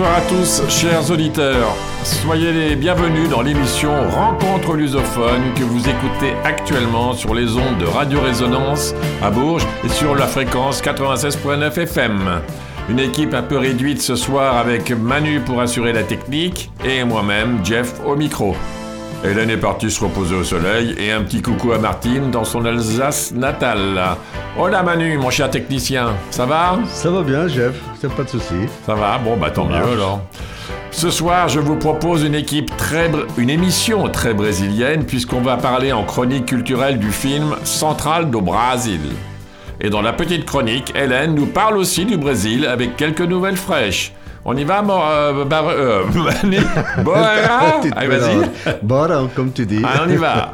[0.00, 1.76] Bonsoir à tous, chers auditeurs.
[2.04, 7.84] Soyez les bienvenus dans l'émission Rencontre lusophone que vous écoutez actuellement sur les ondes de
[7.84, 12.40] Radio Résonance à Bourges et sur la fréquence 96.9 FM.
[12.88, 17.62] Une équipe un peu réduite ce soir avec Manu pour assurer la technique et moi-même,
[17.62, 18.56] Jeff, au micro.
[19.22, 22.64] Hélène est partie se reposer au soleil et un petit coucou à Martine dans son
[22.64, 24.16] Alsace natale.
[24.58, 26.78] Hola Manu, mon cher technicien, ça va?
[26.86, 28.54] Ça va bien, Jeff, c'est pas de souci.
[28.86, 29.18] Ça va?
[29.18, 30.22] Bon, bah tant mieux alors.
[30.90, 35.92] Ce soir, je vous propose une équipe très, une émission très brésilienne puisqu'on va parler
[35.92, 39.02] en chronique culturelle du film Central do Brasil.
[39.82, 44.12] Et dans la petite chronique, Hélène nous parle aussi du Brésil avec quelques nouvelles fraîches.
[44.44, 46.04] On y va, Mor euh, bar euh,
[47.04, 48.76] Bora Allez, vas-y.
[48.82, 49.82] Bora, comme tu dis.
[49.84, 50.52] Allez, on y va.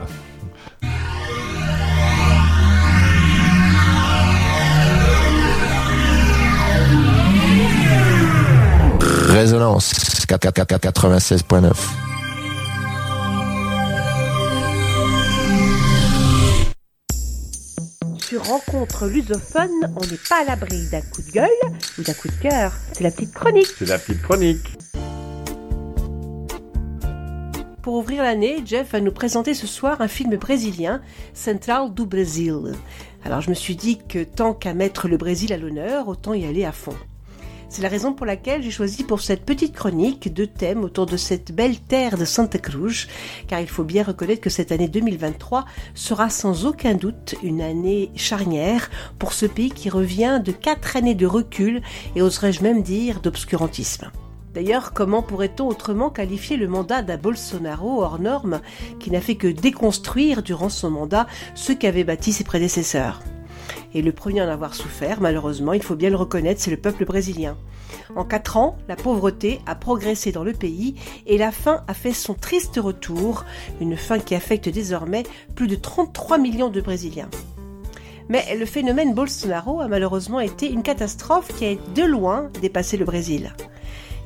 [9.29, 9.93] Résonance
[10.27, 12.06] 96.9.
[18.37, 21.49] Sur Rencontre lusophone, on n'est pas à l'abri d'un coup de gueule
[21.99, 22.71] ou d'un coup de cœur.
[22.93, 23.69] C'est la petite chronique.
[23.79, 24.77] C'est la petite chronique.
[27.81, 31.01] Pour ouvrir l'année, Jeff va nous présenter ce soir un film brésilien,
[31.33, 32.75] Central do Brasil.
[33.25, 36.45] Alors je me suis dit que tant qu'à mettre le Brésil à l'honneur, autant y
[36.45, 36.95] aller à fond.
[37.69, 41.17] C'est la raison pour laquelle j'ai choisi pour cette petite chronique deux thèmes autour de
[41.17, 43.07] cette belle terre de Santa Cruz,
[43.49, 45.65] car il faut bien reconnaître que cette année 2023
[45.95, 51.15] sera sans aucun doute une année charnière pour ce pays qui revient de quatre années
[51.15, 51.83] de recul
[52.15, 54.11] et oserais-je même dire d'obscurantisme.
[54.55, 58.61] D'ailleurs, comment pourrait-on autrement qualifier le mandat d'un Bolsonaro hors norme
[59.01, 63.21] qui n'a fait que déconstruire durant son mandat ce qu'avaient bâti ses prédécesseurs?
[63.95, 66.77] Et le premier à en avoir souffert, malheureusement, il faut bien le reconnaître, c'est le
[66.77, 67.57] peuple brésilien.
[68.15, 70.95] En quatre ans, la pauvreté a progressé dans le pays
[71.27, 73.45] et la faim a fait son triste retour,
[73.81, 77.31] une faim qui affecte désormais plus de 33 millions de Brésiliens.
[78.29, 83.05] Mais le phénomène Bolsonaro a malheureusement été une catastrophe qui a de loin dépassé le
[83.05, 83.55] Brésil.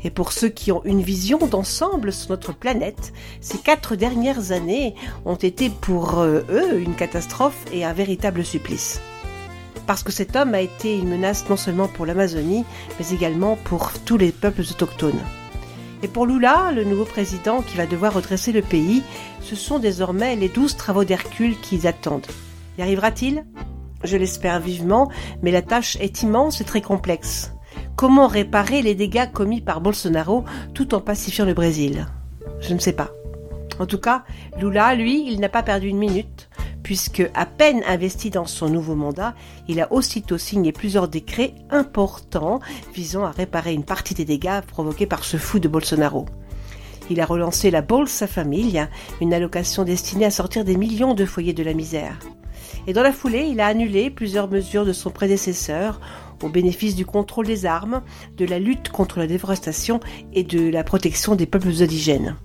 [0.02, 3.12] Et pour ceux qui ont une vision d'ensemble sur notre planète,
[3.42, 4.94] ces quatre dernières années
[5.26, 9.02] ont été pour euh, eux une catastrophe et un véritable supplice
[9.90, 12.64] parce que cet homme a été une menace non seulement pour l'Amazonie,
[12.96, 15.18] mais également pour tous les peuples autochtones.
[16.04, 19.02] Et pour Lula, le nouveau président qui va devoir redresser le pays,
[19.40, 22.28] ce sont désormais les douze travaux d'Hercule qui attendent.
[22.78, 23.44] Y arrivera-t-il?
[24.04, 25.10] Je l'espère vivement,
[25.42, 27.50] mais la tâche est immense et très complexe.
[27.96, 32.06] Comment réparer les dégâts commis par Bolsonaro tout en pacifiant le Brésil?
[32.60, 33.10] Je ne sais pas.
[33.80, 34.24] En tout cas,
[34.60, 36.48] Lula, lui, il n'a pas perdu une minute
[36.82, 39.34] puisque, à peine investi dans son nouveau mandat,
[39.68, 42.60] il a aussitôt signé plusieurs décrets importants
[42.94, 46.26] visant à réparer une partie des dégâts provoqués par ce fou de Bolsonaro.
[47.08, 48.88] Il a relancé la Bolsa Família,
[49.20, 52.18] une allocation destinée à sortir des millions de foyers de la misère.
[52.86, 56.00] Et dans la foulée, il a annulé plusieurs mesures de son prédécesseur
[56.42, 58.02] au bénéfice du contrôle des armes,
[58.36, 60.00] de la lutte contre la déforestation
[60.32, 62.36] et de la protection des peuples indigènes.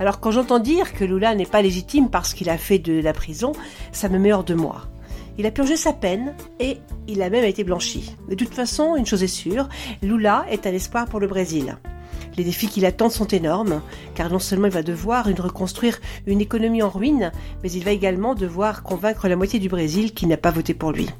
[0.00, 3.12] Alors quand j'entends dire que Lula n'est pas légitime parce qu'il a fait de la
[3.12, 3.52] prison,
[3.92, 4.86] ça me met hors de moi.
[5.36, 8.16] Il a purgé sa peine et il a même été blanchi.
[8.26, 9.68] De toute façon, une chose est sûre,
[10.00, 11.76] Lula est un espoir pour le Brésil.
[12.38, 13.82] Les défis qui l'attendent sont énormes,
[14.14, 17.30] car non seulement il va devoir reconstruire une économie en ruine,
[17.62, 20.92] mais il va également devoir convaincre la moitié du Brésil qui n'a pas voté pour
[20.92, 21.10] lui.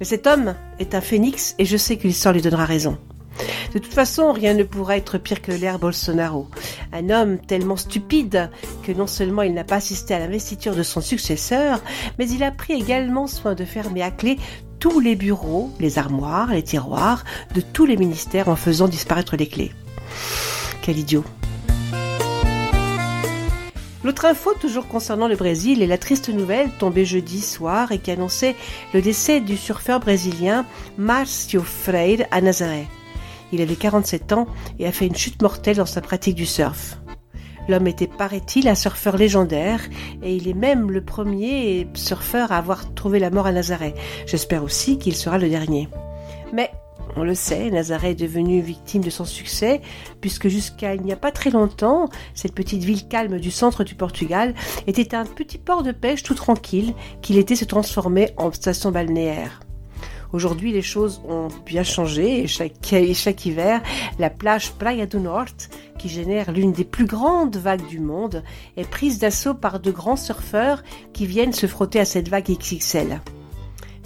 [0.00, 2.98] Mais cet homme est un phénix et je sais que l'histoire lui donnera raison.
[3.72, 6.48] De toute façon, rien ne pourra être pire que l'air Bolsonaro.
[6.92, 8.50] Un homme tellement stupide
[8.82, 11.80] que non seulement il n'a pas assisté à l'investiture de son successeur,
[12.18, 14.38] mais il a pris également soin de fermer à clé
[14.78, 17.24] tous les bureaux, les armoires, les tiroirs
[17.54, 19.72] de tous les ministères en faisant disparaître les clés.
[20.82, 21.24] Quel idiot.
[24.04, 28.12] L'autre info, toujours concernant le Brésil, est la triste nouvelle tombée jeudi soir et qui
[28.12, 28.54] annonçait
[28.94, 30.64] le décès du surfeur brésilien
[30.96, 32.86] Márcio Freire à Nazaré.
[33.52, 34.46] Il avait 47 ans
[34.78, 36.98] et a fait une chute mortelle dans sa pratique du surf.
[37.68, 39.80] L'homme était, paraît-il, un surfeur légendaire,
[40.22, 43.94] et il est même le premier surfeur à avoir trouvé la mort à Nazaré.
[44.26, 45.88] J'espère aussi qu'il sera le dernier.
[46.52, 46.70] Mais,
[47.16, 49.80] on le sait, Nazaré est devenu victime de son succès,
[50.20, 53.96] puisque jusqu'à il n'y a pas très longtemps, cette petite ville calme du centre du
[53.96, 54.54] Portugal
[54.86, 59.65] était un petit port de pêche tout tranquille, qu'il était se transformer en station balnéaire.
[60.36, 63.80] Aujourd'hui, les choses ont bien changé et chaque, hiver,
[64.18, 68.44] la plage Praia do Norte, qui génère l'une des plus grandes vagues du monde,
[68.76, 70.84] est prise d'assaut par de grands surfeurs
[71.14, 73.22] qui viennent se frotter à cette vague XXL.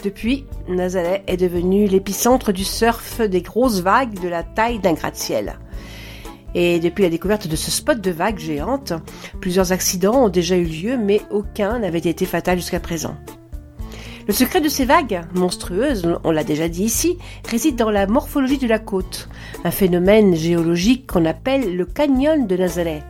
[0.05, 5.59] Depuis, Nazaré est devenu l'épicentre du surf des grosses vagues de la taille d'un gratte-ciel.
[6.55, 8.93] Et depuis la découverte de ce spot de vagues géantes,
[9.41, 13.17] plusieurs accidents ont déjà eu lieu, mais aucun n'avait été fatal jusqu'à présent.
[14.31, 17.19] Le secret de ces vagues, monstrueuses, on l'a déjà dit ici,
[17.49, 19.29] réside dans la morphologie de la côte,
[19.65, 23.03] un phénomène géologique qu'on appelle le canyon de Nazareth.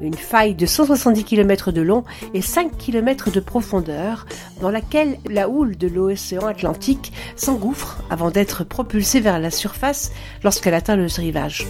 [0.00, 4.24] Une faille de 170 km de long et 5 km de profondeur
[4.62, 10.10] dans laquelle la houle de l'océan Atlantique s'engouffre avant d'être propulsée vers la surface
[10.42, 11.66] lorsqu'elle atteint le rivage.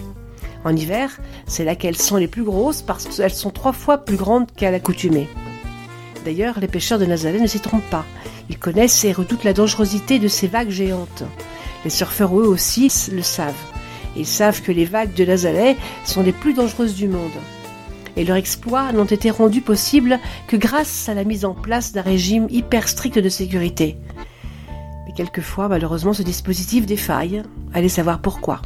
[0.65, 4.15] En hiver, c'est là qu'elles sont les plus grosses parce qu'elles sont trois fois plus
[4.17, 5.27] grandes qu'à l'accoutumée.
[6.25, 8.05] D'ailleurs, les pêcheurs de Nazareth ne s'y trompent pas.
[8.53, 11.23] Ils connaissent et redoutent la dangerosité de ces vagues géantes.
[11.85, 13.55] Les surfeurs, eux aussi, le savent.
[14.15, 17.31] Ils savent que les vagues de Nazareth sont les plus dangereuses du monde.
[18.15, 20.19] Et leurs exploits n'ont été rendus possibles
[20.49, 23.97] que grâce à la mise en place d'un régime hyper strict de sécurité.
[25.07, 27.43] Mais quelquefois, malheureusement, ce dispositif défaille.
[27.73, 28.61] Allez savoir pourquoi.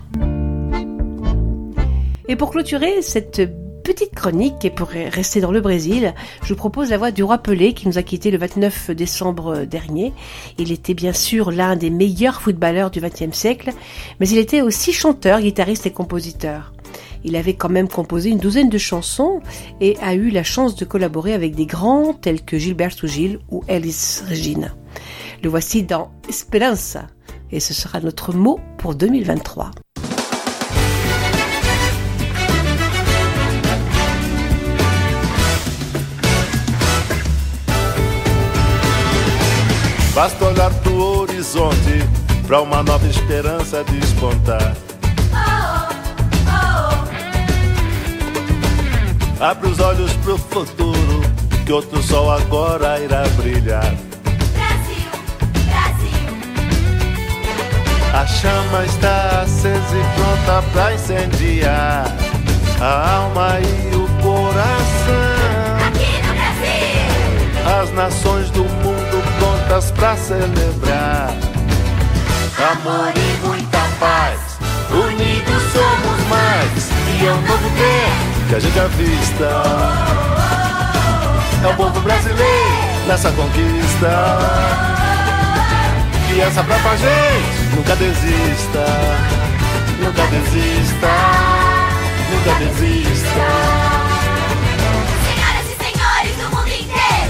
[2.26, 3.40] Et pour clôturer cette
[3.86, 6.12] petite chronique et pour rester dans le Brésil,
[6.42, 9.64] je vous propose la voix du roi Pelé qui nous a quitté le 29 décembre
[9.64, 10.12] dernier.
[10.58, 13.70] Il était bien sûr l'un des meilleurs footballeurs du XXe siècle,
[14.18, 16.72] mais il était aussi chanteur, guitariste et compositeur.
[17.22, 19.40] Il avait quand même composé une douzaine de chansons
[19.80, 23.62] et a eu la chance de collaborer avec des grands tels que Gilberto Gil ou
[23.68, 24.74] Elis Regina.
[25.44, 27.06] Le voici dans Esperanza
[27.52, 29.70] et ce sera notre mot pour 2023.
[40.16, 42.02] Basta olhar pro horizonte
[42.46, 44.74] pra uma nova esperança despontar.
[49.38, 51.20] Abre os olhos pro futuro,
[51.66, 53.94] que outro sol agora irá brilhar.
[54.54, 55.10] Brasil,
[55.68, 56.32] Brasil.
[58.14, 62.06] A chama está acesa e pronta pra incendiar
[62.80, 65.76] a alma e o coração.
[65.86, 67.82] Aqui no Brasil.
[67.82, 69.05] As nações do mundo
[69.66, 71.34] prontas pra celebrar.
[72.58, 74.58] Amor e muita paz,
[74.90, 76.90] unidos somos mais.
[77.20, 79.50] E é um novo tempo que a gente avista.
[81.62, 84.38] É o povo brasileiro nessa conquista.
[86.34, 88.86] E essa própria gente nunca desista.
[90.00, 91.08] Nunca desista.
[92.30, 93.85] Nunca desista.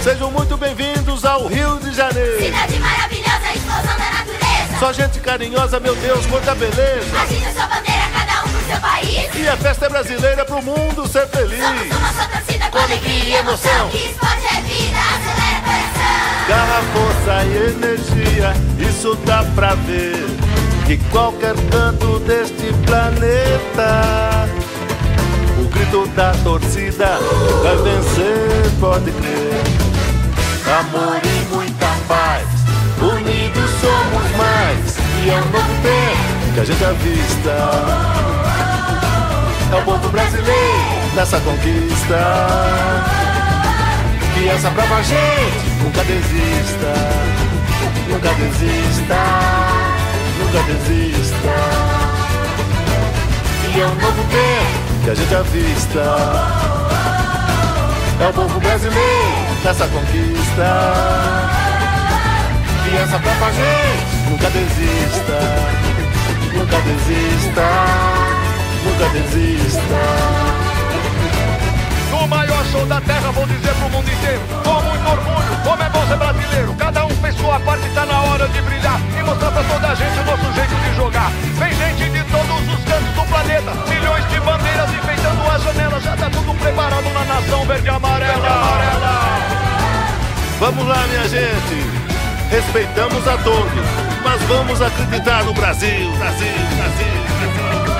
[0.07, 2.41] Sejam muito bem-vindos ao Rio de Janeiro.
[2.41, 4.79] Cidade maravilhosa, explosão da natureza.
[4.79, 7.21] Só gente carinhosa, meu Deus, quanta beleza.
[7.21, 9.35] Agite sua bandeira, cada um pro seu país.
[9.35, 11.59] E a festa é brasileira pro mundo ser feliz.
[11.59, 13.89] Somos uma só torcida com alegria e emoção.
[13.89, 16.47] Que esporte é vida, acelera coração.
[16.47, 20.25] Garra, força e energia, isso dá pra ver.
[20.87, 24.49] De qualquer canto deste planeta.
[25.59, 27.19] O grito da torcida
[27.65, 29.36] vai vencer, pode crer
[30.71, 32.47] amor e muita paz.
[33.01, 37.57] Unidos somos mais, e é um novo tempo que a gente avista.
[39.73, 42.19] É o povo brasileiro nessa conquista.
[44.35, 46.93] Que essa prova gente nunca desista,
[48.09, 49.17] nunca desista,
[50.39, 51.55] nunca desista.
[53.75, 56.76] E é um novo tempo que a gente avista.
[58.19, 60.65] É o povo brasileiro dessa conquista.
[62.91, 65.39] E essa própria gente nunca desista,
[66.55, 67.67] nunca desista,
[68.85, 70.66] nunca desista.
[72.27, 75.89] No maior show da terra, vou dizer pro mundo inteiro, com muito orgulho, como é
[75.89, 76.75] bom ser brasileiro.
[76.75, 79.95] Cada um fez sua parte, tá na hora de brilhar e mostrar pra toda a
[79.95, 81.31] gente o nosso jeito de jogar.
[81.55, 86.01] Vem gente de todos os cantos do planeta, milhões de bandeiras enfeitando a janela.
[86.01, 88.49] Já tá tudo preparado na nação verde amarela.
[88.49, 89.39] Amarela.
[90.59, 91.87] Vamos lá, minha gente.
[92.51, 93.87] Respeitamos a todos,
[94.25, 97.23] mas vamos acreditar no Brasil, Brasil, Brasil,
[97.77, 97.96] Brasil.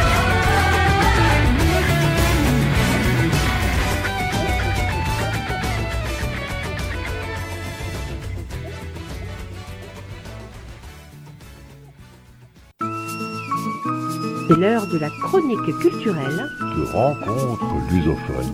[14.49, 18.47] C'est l'heure de la chronique culturelle de rencontre lusophone.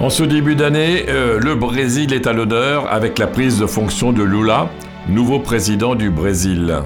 [0.00, 4.12] En ce début d'année, euh, le Brésil est à l'honneur avec la prise de fonction
[4.12, 4.70] de Lula,
[5.08, 6.82] nouveau président du Brésil.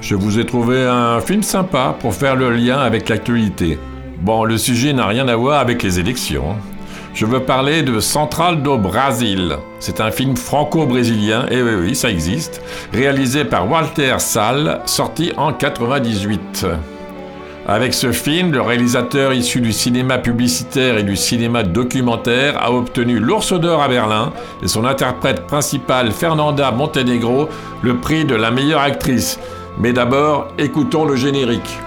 [0.00, 3.78] Je vous ai trouvé un film sympa pour faire le lien avec l'actualité.
[4.24, 6.56] Bon, le sujet n'a rien à voir avec les élections.
[7.12, 9.58] Je veux parler de Central do Brasil.
[9.80, 12.62] C'est un film franco-brésilien, et oui, ça existe,
[12.94, 16.66] réalisé par Walter Sall, sorti en 98.
[17.68, 23.18] Avec ce film, le réalisateur issu du cinéma publicitaire et du cinéma documentaire a obtenu
[23.18, 27.50] l'Ours d'Or à Berlin et son interprète principale, Fernanda Montenegro,
[27.82, 29.38] le prix de la meilleure actrice.
[29.78, 31.78] Mais d'abord, écoutons le générique.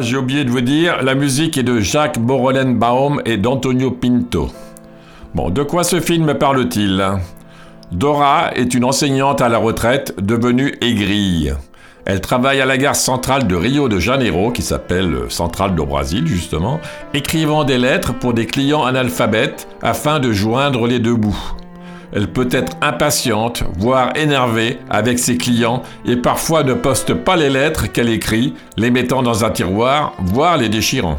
[0.00, 4.48] J'ai oublié de vous dire, la musique est de Jacques Borolenbaum et d'Antonio Pinto.
[5.34, 7.04] Bon, de quoi ce film parle-t-il?
[7.90, 11.50] Dora est une enseignante à la retraite devenue aigrie.
[12.04, 16.26] Elle travaille à la gare centrale de Rio de Janeiro, qui s'appelle Centrale do Brasil
[16.26, 16.80] justement,
[17.12, 21.52] écrivant des lettres pour des clients analphabètes afin de joindre les deux bouts.
[22.12, 27.50] Elle peut être impatiente, voire énervée avec ses clients et parfois ne poste pas les
[27.50, 31.18] lettres qu'elle écrit, les mettant dans un tiroir, voire les déchirant.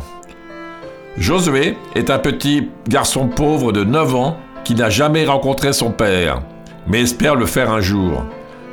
[1.17, 6.41] Josué est un petit garçon pauvre de 9 ans qui n'a jamais rencontré son père,
[6.87, 8.23] mais espère le faire un jour.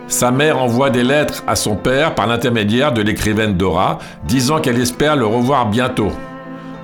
[0.08, 4.80] Sa mère envoie des lettres à son père par l'intermédiaire de l'écrivaine Dora, disant qu'elle
[4.80, 6.12] espère le revoir bientôt.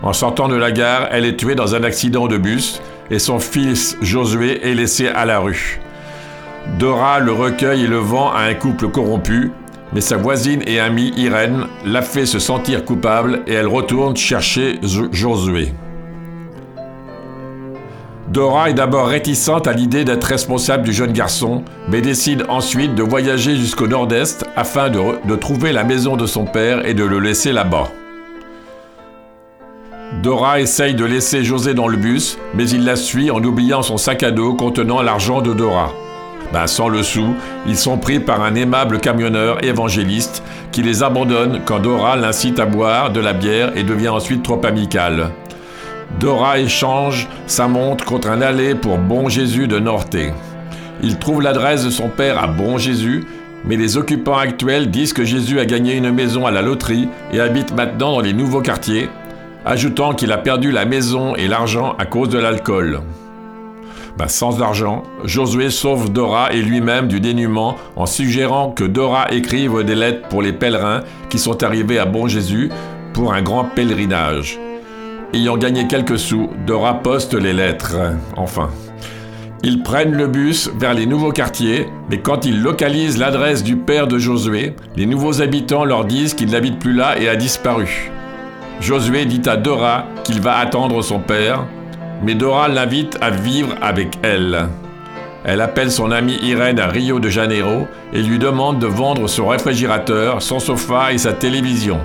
[0.02, 3.38] En sortant de la gare, elle est tuée dans un accident de bus et son
[3.38, 5.80] fils Josué est laissé à la rue.
[6.78, 9.50] Dora le recueille et le vend à un couple corrompu,
[9.92, 14.78] mais sa voisine et amie Irène la fait se sentir coupable et elle retourne chercher
[15.12, 15.72] Josué.
[18.28, 23.02] Dora est d'abord réticente à l'idée d'être responsable du jeune garçon, mais décide ensuite de
[23.02, 27.18] voyager jusqu'au nord-est afin de, de trouver la maison de son père et de le
[27.18, 27.90] laisser là-bas.
[30.22, 33.96] Dora essaye de laisser José dans le bus, mais il la suit en oubliant son
[33.96, 35.90] sac à dos contenant l'argent de Dora.
[36.52, 37.34] Ben, sans le sou,
[37.66, 42.66] ils sont pris par un aimable camionneur évangéliste qui les abandonne quand Dora l'incite à
[42.66, 45.30] boire de la bière et devient ensuite trop amicale.
[46.20, 50.32] Dora échange sa montre contre un aller pour Bon Jésus de Norté.
[51.02, 53.24] Il trouve l'adresse de son père à Bon Jésus,
[53.64, 57.40] mais les occupants actuels disent que Jésus a gagné une maison à la loterie et
[57.40, 59.08] habite maintenant dans les nouveaux quartiers,
[59.64, 63.00] ajoutant qu'il a perdu la maison et l'argent à cause de l'alcool.
[64.18, 69.84] Ben, sans argent, Josué sauve Dora et lui-même du dénuement en suggérant que Dora écrive
[69.84, 71.00] des lettres pour les pèlerins
[71.30, 72.70] qui sont arrivés à Bon Jésus
[73.14, 74.58] pour un grand pèlerinage.
[75.32, 77.96] Ayant gagné quelques sous, Dora poste les lettres.
[78.36, 78.68] Enfin.
[79.64, 84.08] Ils prennent le bus vers les nouveaux quartiers, mais quand ils localisent l'adresse du père
[84.08, 88.10] de Josué, les nouveaux habitants leur disent qu'il n'habite plus là et a disparu.
[88.80, 91.64] Josué dit à Dora qu'il va attendre son père,
[92.22, 94.68] mais Dora l'invite à vivre avec elle.
[95.44, 99.48] Elle appelle son amie Irène à Rio de Janeiro et lui demande de vendre son
[99.48, 101.98] réfrigérateur, son sofa et sa télévision.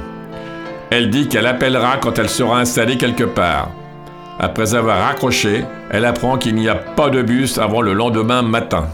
[0.90, 3.70] Elle dit qu'elle appellera quand elle sera installée quelque part.
[4.40, 8.88] Après avoir raccroché, elle apprend qu'il n'y a pas de bus avant le lendemain matin.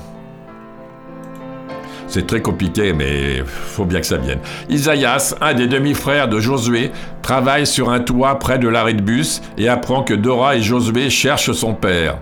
[2.14, 4.38] C'est très compliqué, mais faut bien que ça vienne.
[4.70, 6.92] Isaïas, un des demi-frères de Josué,
[7.24, 11.10] travaille sur un toit près de l'arrêt de bus et apprend que Dora et Josué
[11.10, 12.20] cherchent son père.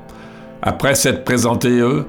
[0.62, 2.08] Après s'être présentés eux,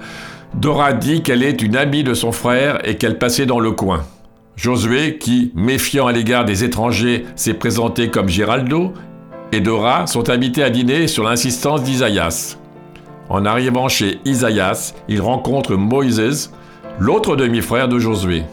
[0.54, 4.04] Dora dit qu'elle est une amie de son frère et qu'elle passait dans le coin.
[4.54, 8.92] Josué, qui, méfiant à l'égard des étrangers, s'est présenté comme Géraldo,
[9.50, 12.58] et Dora sont invités à dîner sur l'insistance d'Isaïas.
[13.28, 16.52] En arrivant chez Isaïas, ils rencontrent Moïse,
[16.98, 18.44] l'autre demi-frère de Josué.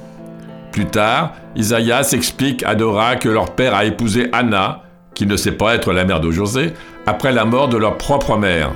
[0.72, 5.52] Plus tard, Isaïas explique à Dora que leur père a épousé Anna, qui ne sait
[5.52, 6.74] pas être la mère de José,
[7.06, 8.72] après la mort de leur propre mère.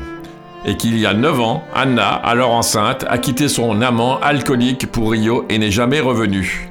[0.66, 5.12] Et qu'il y a neuf ans, Anna, alors enceinte, a quitté son amant alcoolique pour
[5.12, 6.70] Rio et n'est jamais revenue.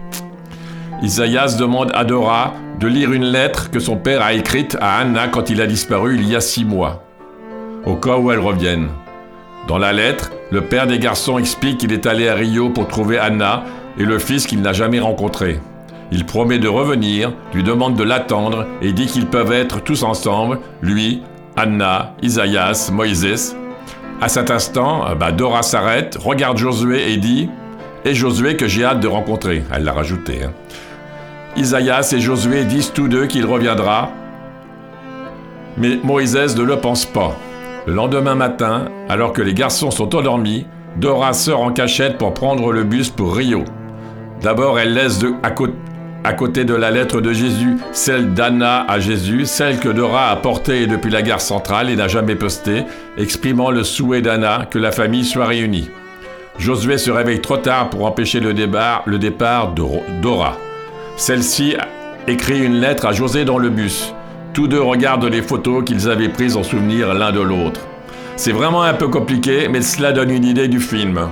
[1.03, 5.29] Isaïas demande à Dora de lire une lettre que son père a écrite à Anna
[5.29, 7.05] quand il a disparu il y a six mois,
[7.85, 8.89] au cas où elle revienne.
[9.69, 13.19] Dans la lettre, le père des garçons explique qu'il est allé à Rio pour trouver
[13.19, 13.65] Anna
[13.97, 15.61] et le fils qu'il n'a jamais rencontré.
[16.11, 20.59] Il promet de revenir, lui demande de l'attendre et dit qu'ils peuvent être tous ensemble,
[20.83, 21.23] lui,
[21.57, 23.57] Anna, Isaïas, Moïse.
[24.21, 27.49] À cet instant, bah, Dora s'arrête, regarde Josué et dit
[28.05, 29.63] Et Josué que j'ai hâte de rencontrer.
[29.73, 30.45] Elle l'a rajouté.
[30.45, 30.53] Hein.
[31.57, 34.11] Isaïas et Josué disent tous deux qu'il reviendra,
[35.77, 37.37] mais Moïse ne le pense pas.
[37.85, 40.67] Le lendemain matin, alors que les garçons sont endormis,
[40.97, 43.65] Dora sort en cachette pour prendre le bus pour Rio.
[44.41, 49.81] D'abord, elle laisse à, côté de la lettre de Jésus celle d'Anna à Jésus, celle
[49.81, 52.85] que Dora a portée depuis la gare centrale et n'a jamais postée,
[53.19, 55.91] exprimant le souhait d'Anna que la famille soit réunie.
[56.59, 59.83] Josué se réveille trop tard pour empêcher le départ, le départ de
[60.21, 60.57] Dora.
[61.17, 61.75] Celle-ci
[62.29, 64.15] écrit une lettre à José dans le bus.
[64.55, 67.81] Tous deux regardent les photos qu'ils avaient prises en souvenir l'un de l'autre.
[68.37, 71.29] C'est vraiment un peu compliqué, mais cela donne une idée du film.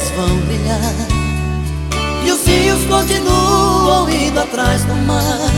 [0.00, 0.80] Estrelas vão brilhar.
[2.24, 5.50] E os rios continuam indo atrás do mar.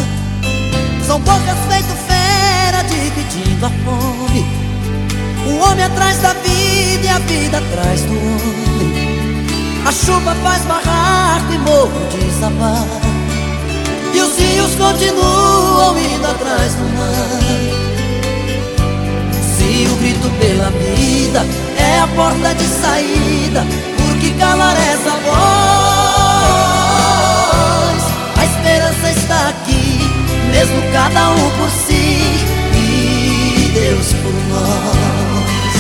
[1.07, 4.47] São bocas feito fera dividindo a fome.
[5.47, 9.03] O homem atrás da vida e a vida atrás do homem.
[9.87, 12.87] A chuva faz barraco e morro desabar.
[14.15, 17.41] E os rios continuam indo atrás do mar.
[19.57, 21.45] Se o grito pela vida
[21.77, 23.92] é a porta de saída
[24.43, 25.33] calar essa voz.
[28.37, 30.01] A esperança está aqui,
[30.51, 35.77] mesmo cada um por si e Deus por nós.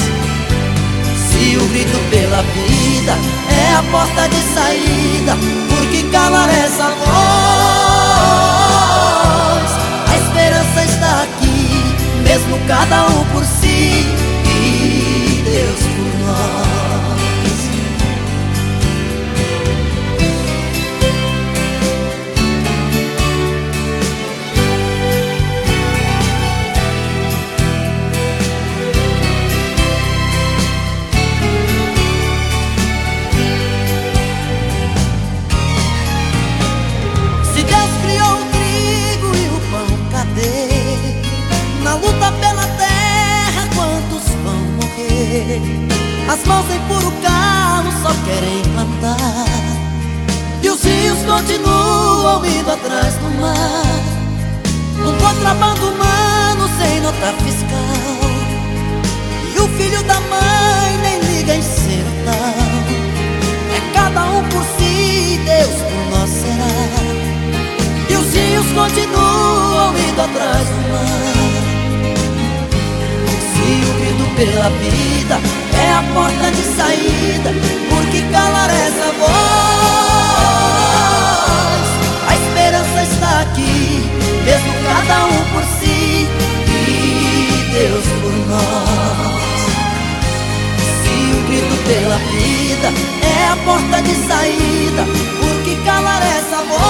[1.26, 3.14] Se o grito pela vida
[3.50, 5.36] é a porta de saída,
[5.68, 7.10] por que calar essa voz?
[10.08, 11.82] A esperança está aqui,
[12.22, 14.06] mesmo cada um por si
[14.46, 16.81] e Deus por nós.
[46.52, 49.46] Mãos em puro carro só querem plantar.
[50.62, 54.02] E os rios continuam indo atrás do mar.
[55.04, 58.22] Um contrabando humano sem nota fiscal.
[59.54, 62.82] E o filho da mãe nem liga em ser tal.
[63.76, 67.02] É cada um por si, Deus por nós será.
[68.10, 71.62] E os rios continuam indo atrás do mar.
[73.52, 74.01] Se o
[74.36, 75.40] pela vida
[75.74, 77.50] é a porta de saída,
[77.90, 79.30] por que calar essa voz?
[82.28, 84.10] A esperança está aqui,
[84.44, 86.28] mesmo cada um por si
[86.66, 89.62] e Deus por nós.
[91.02, 92.88] Se o grito pela vida
[93.22, 95.04] é a porta de saída,
[95.40, 96.82] por que calar essa voz?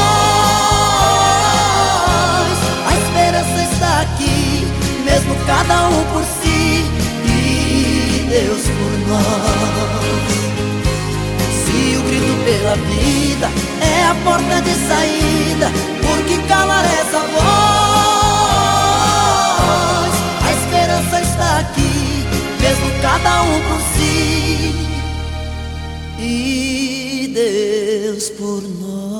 [2.86, 4.66] A esperança está aqui,
[5.04, 6.41] mesmo cada um por si
[8.32, 9.24] Deus por nós.
[11.66, 13.50] Se o grito pela vida
[13.82, 17.42] é a porta de saída, por que calar essa voz?
[20.46, 22.24] A esperança está aqui,
[22.58, 24.74] mesmo cada um por si
[26.18, 29.12] e Deus por nós.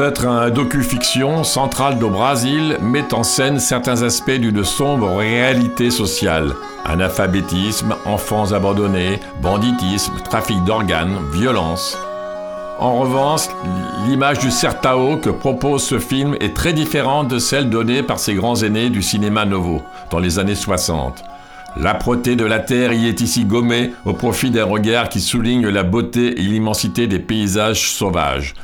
[0.00, 6.54] Être un docu-fiction, Central do Brasil met en scène certains aspects d'une sombre réalité sociale.
[6.84, 11.98] Analphabétisme, enfants abandonnés, banditisme, trafic d'organes, violence.
[12.78, 13.48] En revanche,
[14.06, 18.34] l'image du Sertao que propose ce film est très différente de celle donnée par ses
[18.34, 21.24] grands aînés du cinéma novo dans les années 60.
[21.76, 25.82] L'âpreté de la terre y est ici gommée au profit d'un regard qui souligne la
[25.82, 28.54] beauté et l'immensité des paysages sauvages.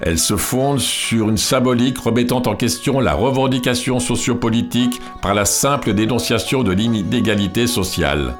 [0.00, 5.92] Elle se fonde sur une symbolique remettant en question la revendication sociopolitique par la simple
[5.92, 8.34] dénonciation de l'inégalité sociale.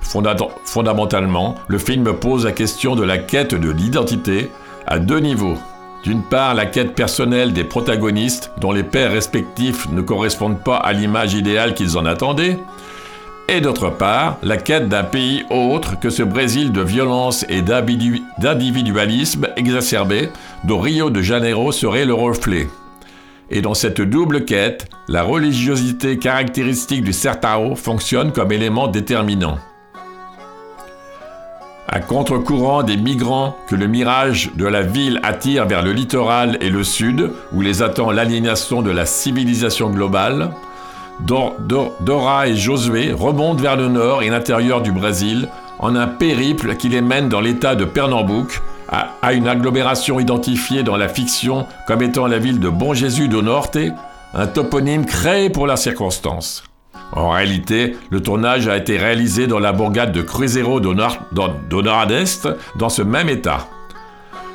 [0.00, 4.50] Fonda fondamentalement, le film pose la question de la quête de l'identité
[4.86, 5.56] à deux niveaux.
[6.02, 10.92] D'une part, la quête personnelle des protagonistes dont les pères respectifs ne correspondent pas à
[10.92, 12.58] l'image idéale qu'ils en attendaient,
[13.48, 19.48] et d'autre part, la quête d'un pays autre que ce Brésil de violence et d'individualisme
[19.56, 20.30] exacerbé
[20.64, 22.68] dont Rio de Janeiro serait le reflet.
[23.50, 29.58] Et dans cette double quête, la religiosité caractéristique du Sertao fonctionne comme élément déterminant.
[31.86, 36.70] À contre-courant des migrants que le mirage de la ville attire vers le littoral et
[36.70, 40.50] le sud, où les attend l'aliénation de la civilisation globale,
[41.20, 45.48] Dora et Josué remontent vers le nord et l'intérieur du Brésil
[45.78, 50.96] en un périple qui les mène dans l'état de Pernambouc, à, une agglomération identifiée dans
[50.96, 53.78] la fiction comme étant la ville de Bon Jésus do Norte,
[54.34, 56.64] un toponyme créé pour la circonstance.
[57.12, 62.88] En réalité, le tournage a été réalisé dans la bourgade de Cruzeiro do, Nord-Est, dans
[62.88, 63.68] ce même état.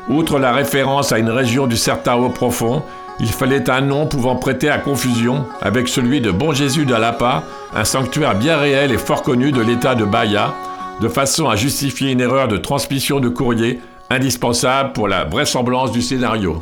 [0.10, 2.84] Outre la référence à une région du Sertao profond,
[3.20, 7.44] il fallait un nom pouvant prêter à confusion avec celui de Bon Jésus d'Alapa,
[7.76, 10.54] un sanctuaire bien réel et fort connu de l'état de Bahia,
[11.02, 16.02] de façon à justifier une erreur de transmission de courrier indispensable pour la vraisemblance du
[16.02, 16.62] scénario.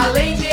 [0.00, 0.49] Além de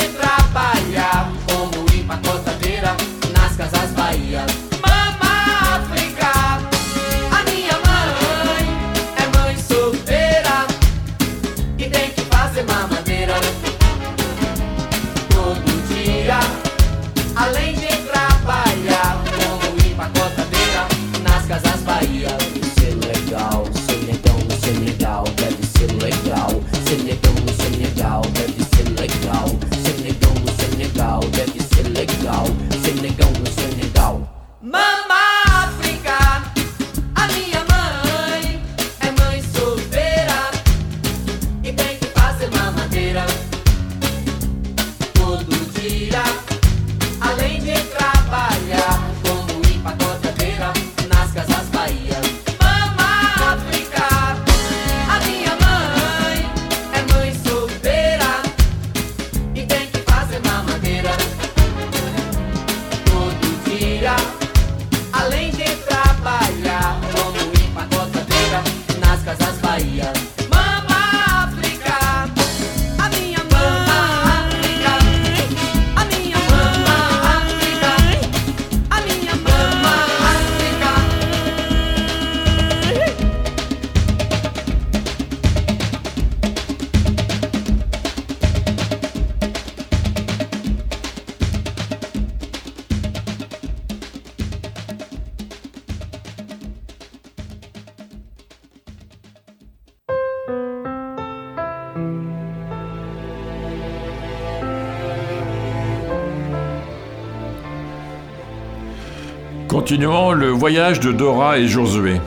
[109.68, 112.22] Continuons le voyage de Dora et Josué.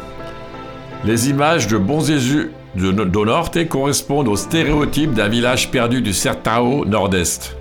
[1.03, 6.85] Les images de Bonzésu de do Norte correspondent aux stéréotypes d'un village perdu du Sertao
[6.85, 7.57] nord-est.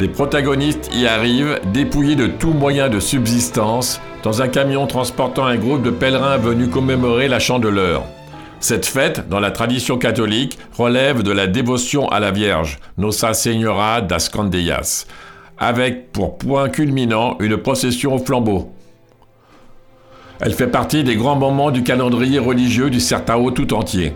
[0.00, 5.56] Les protagonistes y arrivent dépouillés de tout moyen de subsistance dans un camion transportant un
[5.56, 8.02] groupe de pèlerins venus commémorer la chandeleur.
[8.60, 14.02] Cette fête, dans la tradition catholique, relève de la dévotion à la Vierge, Nossa Senhora
[14.02, 15.06] das Candeias,
[15.56, 18.75] avec pour point culminant une procession au flambeau.
[20.40, 24.12] Elle fait partie des grands moments du calendrier religieux du Sertao tout entier.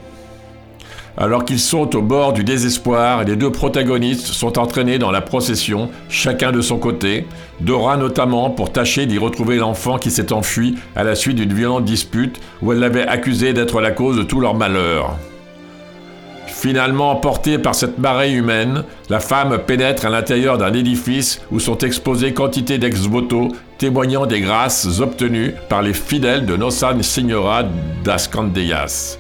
[1.17, 5.91] Alors qu'ils sont au bord du désespoir, les deux protagonistes sont entraînés dans la procession,
[6.09, 7.27] chacun de son côté,
[7.61, 11.85] Dora notamment pour tâcher d'y retrouver l'enfant qui s'est enfui à la suite d'une violente
[11.85, 15.17] dispute où elle l'avait accusé d'être la cause de tout leur malheur.
[16.61, 21.79] Finalement emportée par cette marée humaine, la femme pénètre à l'intérieur d'un édifice où sont
[21.79, 27.63] exposées quantité d'ex-voto témoignant des grâces obtenues par les fidèles de Nossa Senhora
[28.05, 29.17] das Candeias.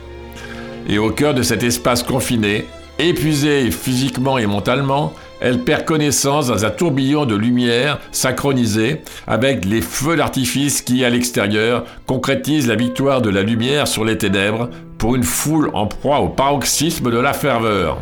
[0.87, 2.66] Et au cœur de cet espace confiné,
[2.98, 9.81] épuisée physiquement et mentalement, elle perd connaissance dans un tourbillon de lumière synchronisé avec les
[9.81, 14.68] feux d'artifice qui, à l'extérieur, concrétisent la victoire de la lumière sur les ténèbres
[15.00, 17.96] pour une foule en proie au paroxysme de la ferveur.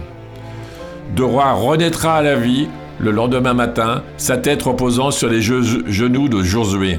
[1.15, 6.29] Dora renaîtra à la vie le lendemain matin, sa tête reposant sur les ge- genoux
[6.29, 6.99] de Josué.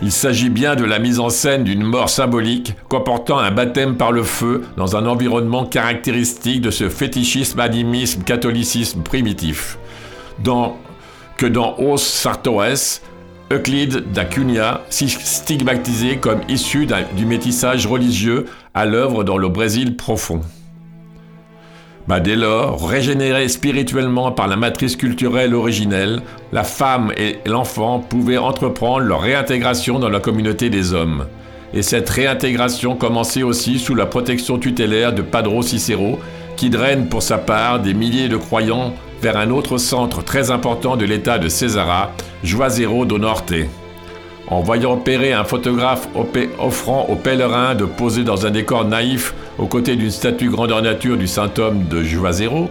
[0.00, 4.12] Il s'agit bien de la mise en scène d'une mort symbolique comportant un baptême par
[4.12, 9.76] le feu dans un environnement caractéristique de ce fétichisme, animisme, catholicisme primitif.
[11.36, 13.00] Que dans Os Sartoes,
[13.52, 20.40] Euclide d'Acunha, si stigmatisé comme issu du métissage religieux à l'œuvre dans le Brésil profond.
[22.18, 29.06] Dès lors, régénérés spirituellement par la matrice culturelle originelle, la femme et l'enfant pouvaient entreprendre
[29.06, 31.26] leur réintégration dans la communauté des hommes.
[31.72, 36.18] Et cette réintégration commençait aussi sous la protection tutélaire de Padro Cicero,
[36.56, 40.96] qui draine pour sa part des milliers de croyants vers un autre centre très important
[40.96, 42.10] de l'état de Césara,
[42.42, 43.54] Juazeiro do Norte.
[44.50, 46.08] En voyant opérer un photographe
[46.58, 51.16] offrant aux pèlerins de poser dans un décor naïf aux côtés d'une statue grandeur nature
[51.16, 52.68] du saint homme de Juazeiro,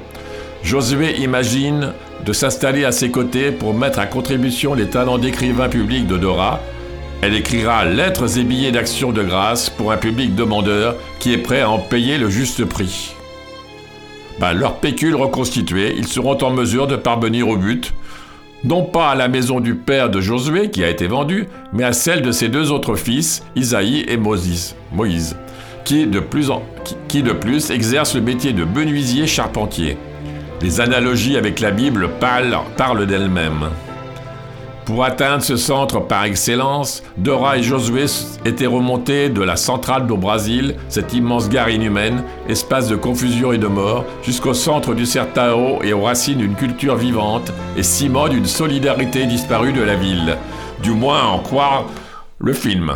[0.62, 1.94] Josué imagine
[2.26, 6.60] de s'installer à ses côtés pour mettre à contribution les talents d'écrivain public de Dora.
[7.22, 11.62] Elle écrira lettres et billets d'action de grâce pour un public demandeur qui est prêt
[11.62, 13.16] à en payer le juste prix.
[14.40, 17.94] bah, leur pécule reconstituée, ils seront en mesure de parvenir au but,
[18.64, 21.94] non pas à la maison du père de Josué qui a été vendu, mais à
[21.94, 24.76] celle de ses deux autres fils, Isaïe et Moïse,
[25.86, 26.64] qui, de plus en,
[27.72, 29.98] exercent le métier de menuisier charpentier.
[30.62, 33.70] Les analogies avec la Bible parlent, parlent d'elles-mêmes.
[34.90, 38.06] Pour atteindre ce centre par excellence, Dora et Josué
[38.44, 43.60] étaient remontés de la centrale du Brésil, cette immense gare inhumaine, espace de confusion et
[43.60, 48.48] de mort, jusqu'au centre du Sertao et aux racines d'une culture vivante et ciment d'une
[48.48, 50.38] solidarité disparue de la ville.
[50.82, 51.86] Du moins en croire
[52.40, 52.94] le film.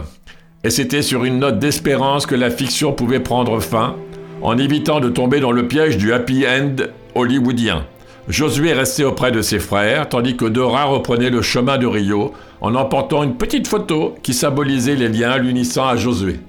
[0.63, 3.97] Et c'était sur une note d'espérance que la fiction pouvait prendre fin,
[4.41, 7.85] en évitant de tomber dans le piège du happy end hollywoodien.
[8.27, 12.75] Josué restait auprès de ses frères, tandis que Dora reprenait le chemin de Rio en
[12.75, 16.39] emportant une petite photo qui symbolisait les liens l'unissant à Josué.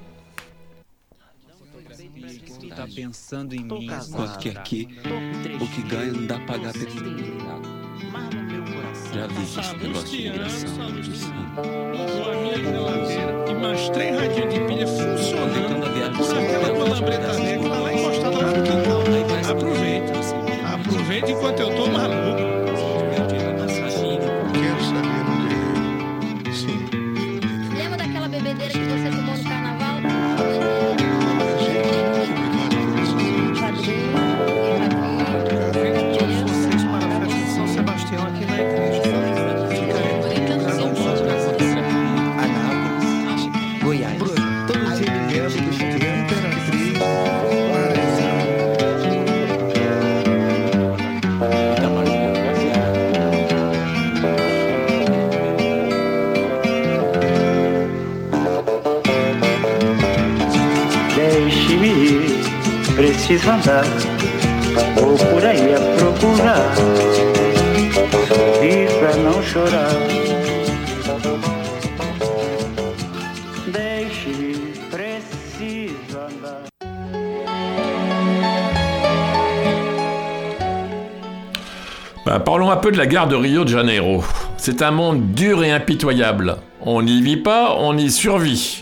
[82.24, 84.24] Bah, parlons un peu de la gare de Rio de Janeiro.
[84.56, 86.56] C'est un monde dur et impitoyable.
[86.80, 88.73] On n'y vit pas, on y survit.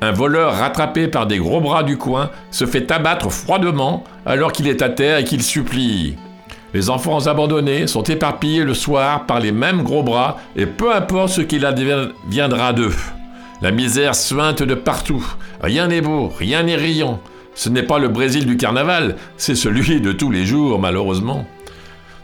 [0.00, 4.68] Un voleur rattrapé par des gros bras du coin se fait abattre froidement alors qu'il
[4.68, 6.16] est à terre et qu'il supplie.
[6.72, 11.30] Les enfants abandonnés sont éparpillés le soir par les mêmes gros bras et peu importe
[11.30, 12.94] ce qu'il adviendra d'eux.
[13.60, 15.26] La misère suinte de partout.
[15.60, 17.18] Rien n'est beau, rien n'est riant.
[17.54, 21.44] Ce n'est pas le Brésil du carnaval, c'est celui de tous les jours malheureusement.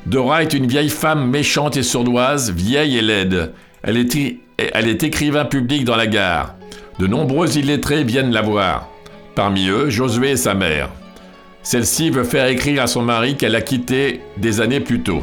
[0.06, 3.52] Dora est une vieille femme méchante et sournoise, vieille et laide.
[3.82, 6.54] Elle est écrivain public dans la gare.
[6.98, 8.88] De nombreux illettrés viennent la voir.
[9.34, 10.90] Parmi eux, Josué et sa mère.
[11.64, 15.22] Celle-ci veut faire écrire à son mari qu'elle a quitté des années plus tôt.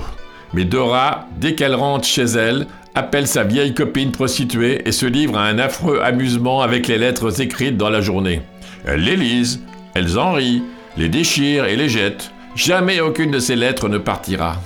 [0.53, 5.37] Mais Dora, dès qu'elle rentre chez elle, appelle sa vieille copine prostituée et se livre
[5.37, 8.41] à un affreux amusement avec les lettres écrites dans la journée.
[8.85, 9.61] Elle les lise,
[9.93, 10.63] elles en rient,
[10.97, 12.31] les déchire et les jette.
[12.55, 14.57] Jamais aucune de ces lettres ne partira.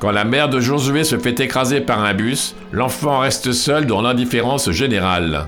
[0.00, 4.02] Quand la mère de Josué se fait écraser par un bus, l'enfant reste seul dans
[4.02, 5.46] l'indifférence générale.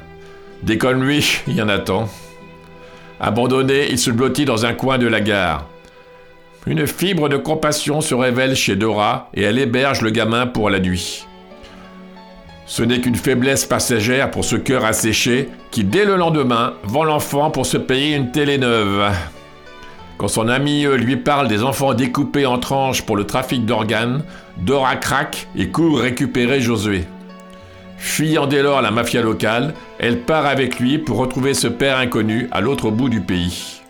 [0.62, 2.08] Dès comme lui, il y en a tant.
[3.20, 5.66] Abandonné, il se blottit dans un coin de la gare.
[6.66, 10.78] Une fibre de compassion se révèle chez Dora et elle héberge le gamin pour la
[10.78, 11.26] nuit.
[12.66, 17.50] Ce n'est qu'une faiblesse passagère pour ce cœur asséché qui, dès le lendemain, vend l'enfant
[17.50, 19.10] pour se payer une télé neuve.
[20.16, 24.22] Quand son ami lui parle des enfants découpés en tranches pour le trafic d'organes,
[24.58, 27.04] Dora craque et court récupérer Josué.
[28.02, 32.48] Fuyant dès lors la mafia locale, elle part avec lui pour retrouver ce père inconnu
[32.50, 33.80] à l'autre bout du pays.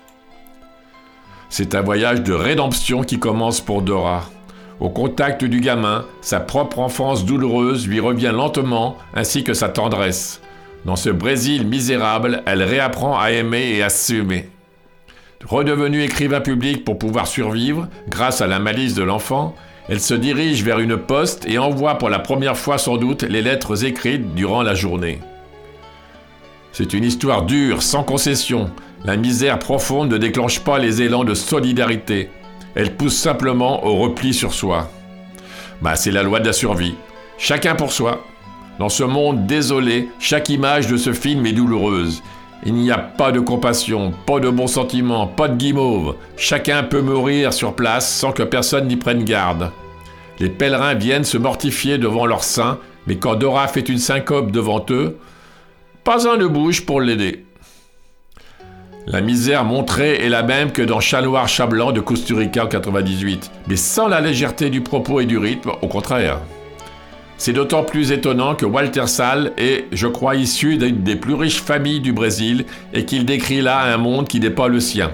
[1.48, 4.24] C'est un voyage de rédemption qui commence pour Dora.
[4.80, 10.42] Au contact du gamin, sa propre enfance douloureuse lui revient lentement, ainsi que sa tendresse.
[10.84, 14.50] Dans ce Brésil misérable, elle réapprend à aimer et à s'aimer.
[15.42, 19.56] Redevenue écrivain public pour pouvoir survivre, grâce à la malice de l'enfant,
[19.92, 23.42] elle se dirige vers une poste et envoie pour la première fois sans doute les
[23.42, 25.18] lettres écrites durant la journée.
[26.72, 28.70] C'est une histoire dure, sans concession.
[29.04, 32.30] La misère profonde ne déclenche pas les élans de solidarité.
[32.74, 34.90] Elle pousse simplement au repli sur soi.
[35.82, 36.94] Bah, c'est la loi de la survie.
[37.36, 38.24] Chacun pour soi.
[38.78, 42.22] Dans ce monde désolé, chaque image de ce film est douloureuse.
[42.64, 46.14] Il n'y a pas de compassion, pas de bons sentiments, pas de guimauve.
[46.38, 49.70] Chacun peut mourir sur place sans que personne n'y prenne garde.
[50.42, 54.84] Les pèlerins viennent se mortifier devant leur saint, mais quand Dora fait une syncope devant
[54.90, 55.16] eux,
[56.02, 57.46] pas un ne bouge pour l'aider.
[59.06, 62.66] La misère montrée est la même que dans Chat noir, Chat blanc de Kusturica en
[62.66, 66.40] 98, mais sans la légèreté du propos et du rythme, au contraire.
[67.36, 71.62] C'est d'autant plus étonnant que Walter Sall est, je crois, issu d'une des plus riches
[71.62, 75.12] familles du Brésil et qu'il décrit là un monde qui n'est pas le sien.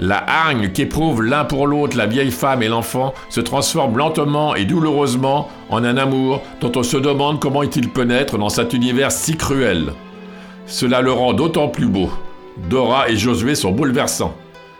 [0.00, 4.64] La hargne qu'éprouvent l'un pour l'autre la vieille femme et l'enfant se transforme lentement et
[4.64, 9.10] douloureusement en un amour dont on se demande comment il peut naître dans cet univers
[9.10, 9.92] si cruel.
[10.66, 12.10] Cela le rend d'autant plus beau.
[12.70, 14.34] Dora et Josué sont bouleversants.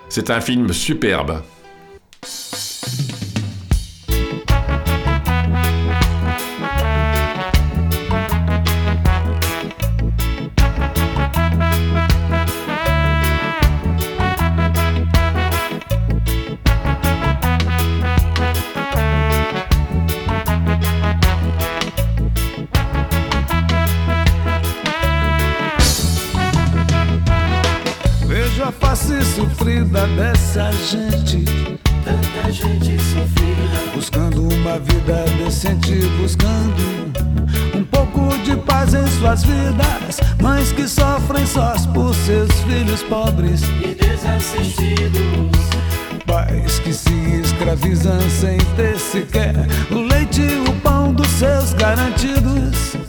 [0.08, 1.42] C'est un film superbe.
[30.58, 31.44] Dessa gente.
[32.04, 33.92] Tanta gente sofrida.
[33.94, 36.74] Buscando uma vida decente, buscando
[37.76, 40.20] um pouco de paz em suas vidas.
[40.42, 45.58] Mães que sofrem sós por seus filhos pobres e desassistidos.
[46.26, 49.54] Pais que se escravizam sem ter sequer
[49.90, 53.07] o leite e o pão dos seus garantidos.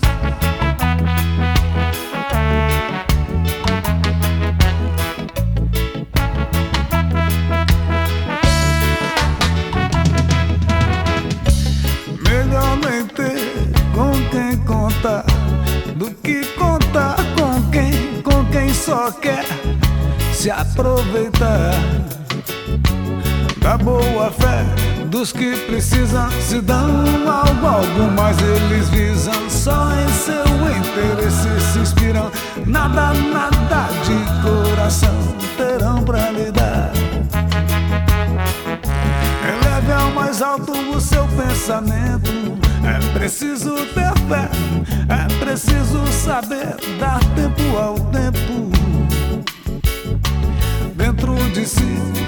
[20.40, 21.74] Se aproveitar
[23.58, 24.64] da boa fé
[25.08, 26.88] dos que precisam se dão
[27.30, 30.46] algo, algo, mas eles visam só em seu
[30.78, 32.32] interesse se inspiram.
[32.66, 35.14] Nada, nada de coração
[35.58, 36.90] terão pra lhe dar.
[39.44, 42.32] Eleve ao mais alto o seu pensamento.
[42.86, 44.50] É preciso ter fé,
[45.10, 48.79] é preciso saber dar tempo ao tempo.
[51.20, 51.84] Dentro de si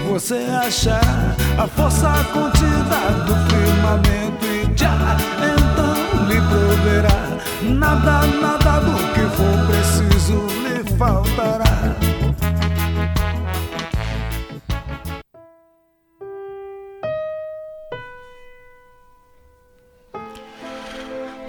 [0.10, 7.40] você achará a força contida do firmamento e já então lhe proverá.
[7.62, 11.64] Nada, nada do que for preciso lhe faltará.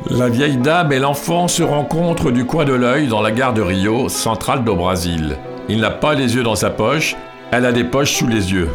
[0.09, 3.63] La vieille dame et l'enfant se rencontrent du coin de l'œil dans la gare de
[3.63, 5.37] Rio, centrale do Brasil.
[5.69, 7.17] Il n'a pas les yeux dans sa poche,
[7.53, 8.71] elle a des poches sous les yeux.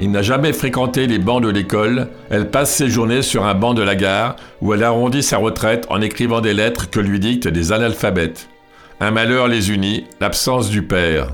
[0.00, 3.74] Il n'a jamais fréquenté les bancs de l'école, elle passe ses journées sur un banc
[3.74, 7.48] de la gare où elle arrondit sa retraite en écrivant des lettres que lui dictent
[7.48, 8.48] des analphabètes.
[9.00, 11.28] Un malheur les unit, l'absence du père.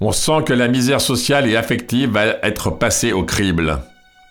[0.00, 3.78] On sent que la misère sociale et affective va être passée au crible.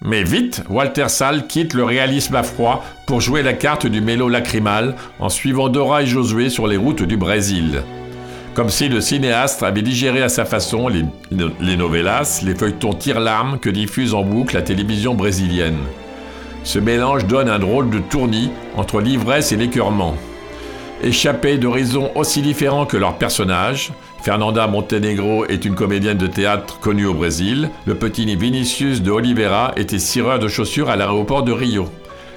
[0.04, 4.30] Mais vite, Walter Sall quitte le réalisme à froid pour jouer la carte du mélo
[4.30, 7.82] lacrymal en suivant Dora et Josué sur les routes du Brésil.
[8.54, 11.06] Comme si le cinéaste avait digéré à sa façon les,
[11.62, 15.80] les novellas, les feuilletons tire-larmes que diffuse en boucle la télévision brésilienne.
[16.66, 20.16] Ce mélange donne un drôle de tournis entre l'ivresse et l'écœurement.
[21.02, 27.08] Échappés d'horizons aussi différents que leurs personnages, Fernanda Montenegro est une comédienne de théâtre connue
[27.08, 31.90] au Brésil, le petit Vinicius de Oliveira était cireur de chaussures à l'aéroport de Rio.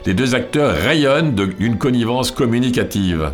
[0.07, 3.33] Les deux acteurs rayonnent d'une connivence communicative.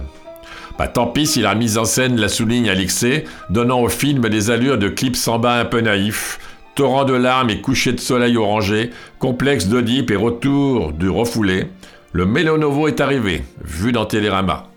[0.80, 4.26] Bah, tant pis si la mise en scène la souligne à l'excès, donnant au film
[4.30, 6.38] des allures de clip samba un peu naïf,
[6.74, 11.66] torrent de larmes et coucher de soleil orangé, complexe d'Oedipe et retour du refoulé.
[12.12, 14.69] Le Mélonovo est arrivé, vu dans Télérama.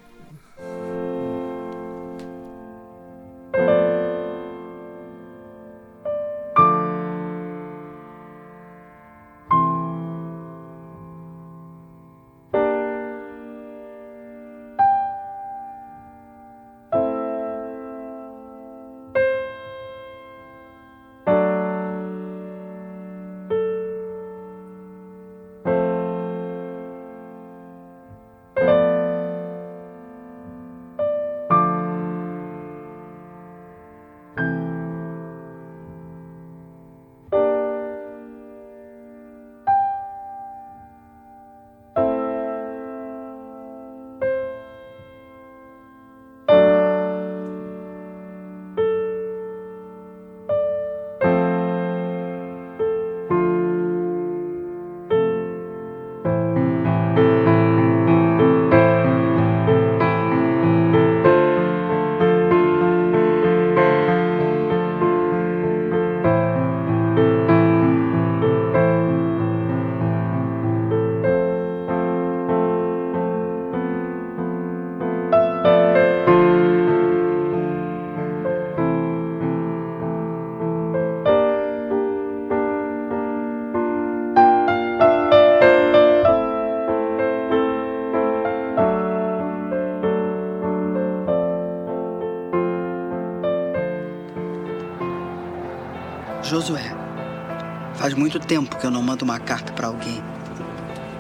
[97.95, 100.21] Faz muito tempo que eu não mando uma carta pra alguém.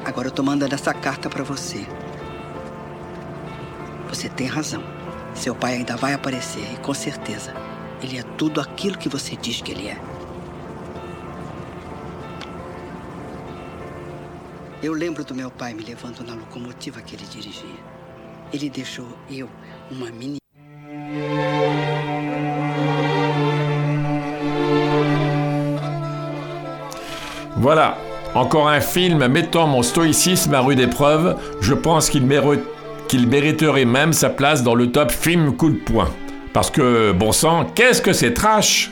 [0.05, 1.85] Agora eu tô mandando essa carta pra você.
[4.09, 4.83] Você tem razão.
[5.33, 7.53] Seu pai ainda vai aparecer e com certeza
[8.01, 9.97] ele é tudo aquilo que você diz que ele é.
[14.81, 17.79] Eu lembro do meu pai me levando na locomotiva que ele dirigia.
[18.51, 19.49] Ele deixou eu,
[19.89, 20.42] uma menina.
[27.63, 27.95] Voilà,
[28.35, 31.37] encore un film mettant mon stoïcisme à rude épreuve.
[31.61, 32.59] Je pense qu'il méri-
[33.07, 36.09] qu'il mériterait même sa place dans le top film coup de poing.
[36.51, 38.91] Parce que, bon sang, qu'est-ce que c'est trash?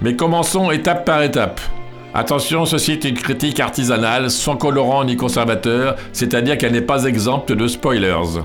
[0.00, 1.60] Mais commençons étape par étape.
[2.14, 7.52] Attention, ceci est une critique artisanale, sans colorant ni conservateur, c'est-à-dire qu'elle n'est pas exempte
[7.52, 8.40] de spoilers.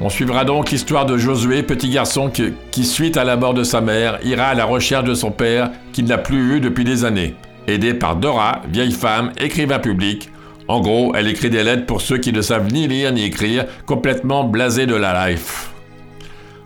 [0.00, 3.62] On suivra donc l'histoire de Josué, petit garçon qui, qui, suite à la mort de
[3.62, 7.04] sa mère, ira à la recherche de son père qu'il n'a plus vu depuis des
[7.04, 7.36] années.
[7.66, 10.30] Aidé par Dora, vieille femme, écrivain public.
[10.68, 13.64] En gros, elle écrit des lettres pour ceux qui ne savent ni lire ni écrire,
[13.86, 15.70] complètement blasés de la life.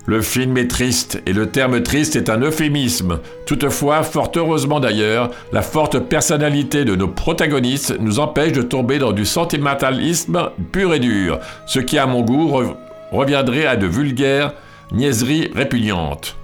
[0.05, 3.19] Le film est triste, et le terme triste est un euphémisme.
[3.45, 9.11] Toutefois, fort heureusement d'ailleurs, la forte personnalité de nos protagonistes nous empêche de tomber dans
[9.11, 12.75] du sentimentalisme pur et dur, ce qui à mon goût re-
[13.11, 14.53] reviendrait à de vulgaires
[14.91, 16.35] niaiseries répugnantes.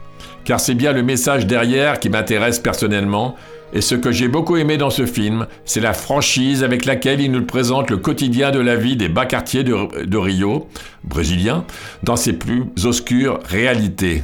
[0.44, 3.36] Car c'est bien le message derrière qui m'intéresse personnellement,
[3.76, 7.30] et ce que j'ai beaucoup aimé dans ce film, c'est la franchise avec laquelle il
[7.30, 10.70] nous présente le quotidien de la vie des bas quartiers de, Rio,
[11.04, 11.66] brésiliens,
[12.02, 14.24] dans ses plus obscures réalités.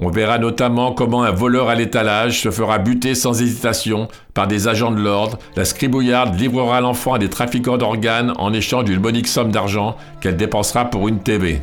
[0.00, 4.66] On verra notamment comment un voleur à l'étalage se fera buter sans hésitation par des
[4.66, 9.28] agents de l'ordre, la scribouillarde livrera l'enfant à des trafiquants d'organes en échange d'une monique
[9.28, 11.62] somme d'argent qu'elle dépensera pour une TV.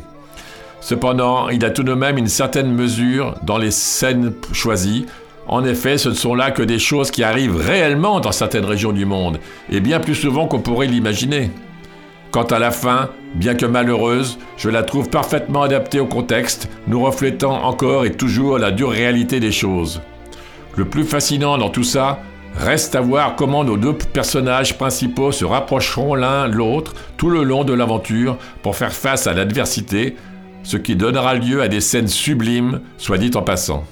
[0.80, 5.04] Cependant, il a tout de même une certaine mesure dans les scènes choisies.
[5.48, 8.92] En effet, ce ne sont là que des choses qui arrivent réellement dans certaines régions
[8.92, 9.40] du monde,
[9.70, 11.50] et bien plus souvent qu'on pourrait l'imaginer.
[12.30, 17.02] Quant à la fin, bien que malheureuse, je la trouve parfaitement adaptée au contexte, nous
[17.02, 20.02] reflétant encore et toujours la dure réalité des choses.
[20.76, 22.20] Le plus fascinant dans tout ça,
[22.54, 27.64] reste à voir comment nos deux personnages principaux se rapprocheront l'un l'autre tout le long
[27.64, 30.16] de l'aventure pour faire face à l'adversité,
[30.62, 33.84] ce qui donnera lieu à des scènes sublimes, soit dit en passant.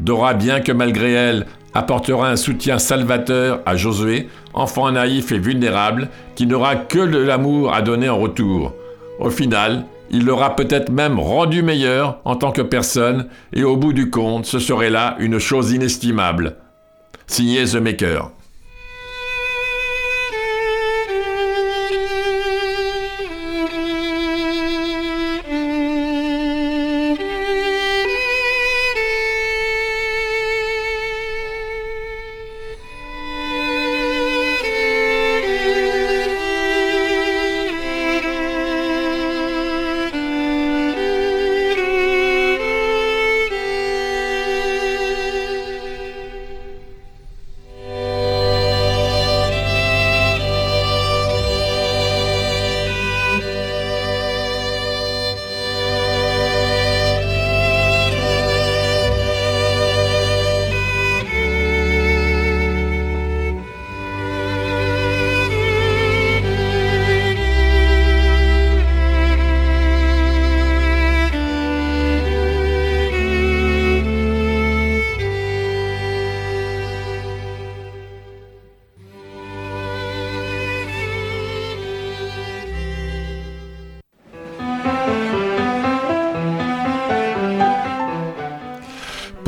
[0.00, 6.08] Dora, bien que malgré elle, apportera un soutien salvateur à Josué, enfant naïf et vulnérable,
[6.34, 8.72] qui n'aura que de l'amour à donner en retour.
[9.20, 13.92] Au final, il l'aura peut-être même rendu meilleur en tant que personne, et au bout
[13.92, 16.56] du compte, ce serait là une chose inestimable.
[17.26, 18.30] Signé The Maker.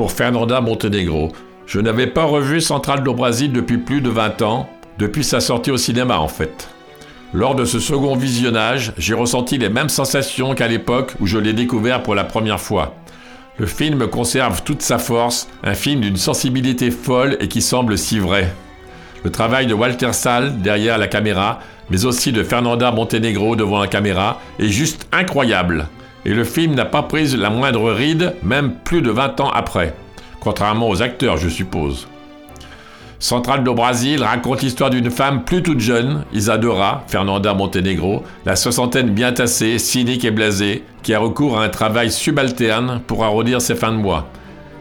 [0.02, 1.30] Pour Fernanda Montenegro.
[1.64, 5.70] Je n'avais pas revu Central do Brasil depuis plus de 20 ans, depuis sa sortie
[5.70, 6.68] au cinéma en fait.
[7.32, 11.52] Lors de ce second visionnage, j'ai ressenti les mêmes sensations qu'à l'époque où je l'ai
[11.52, 12.96] découvert pour la première fois.
[13.58, 18.18] Le film conserve toute sa force, un film d'une sensibilité folle et qui semble si
[18.18, 18.52] vrai.
[19.22, 23.86] Le travail de Walter Sall derrière la caméra, mais aussi de Fernanda Montenegro devant la
[23.86, 25.86] caméra, est juste incroyable.
[26.24, 29.94] Et le film n'a pas pris la moindre ride, même plus de 20 ans après.
[30.40, 32.06] Contrairement aux acteurs, je suppose.
[33.18, 39.10] Central do Brasil raconte l'histoire d'une femme plus toute jeune, Isadora, Fernanda Montenegro, la soixantaine
[39.10, 43.76] bien tassée, cynique et blasée, qui a recours à un travail subalterne pour arrondir ses
[43.76, 44.28] fins de mois.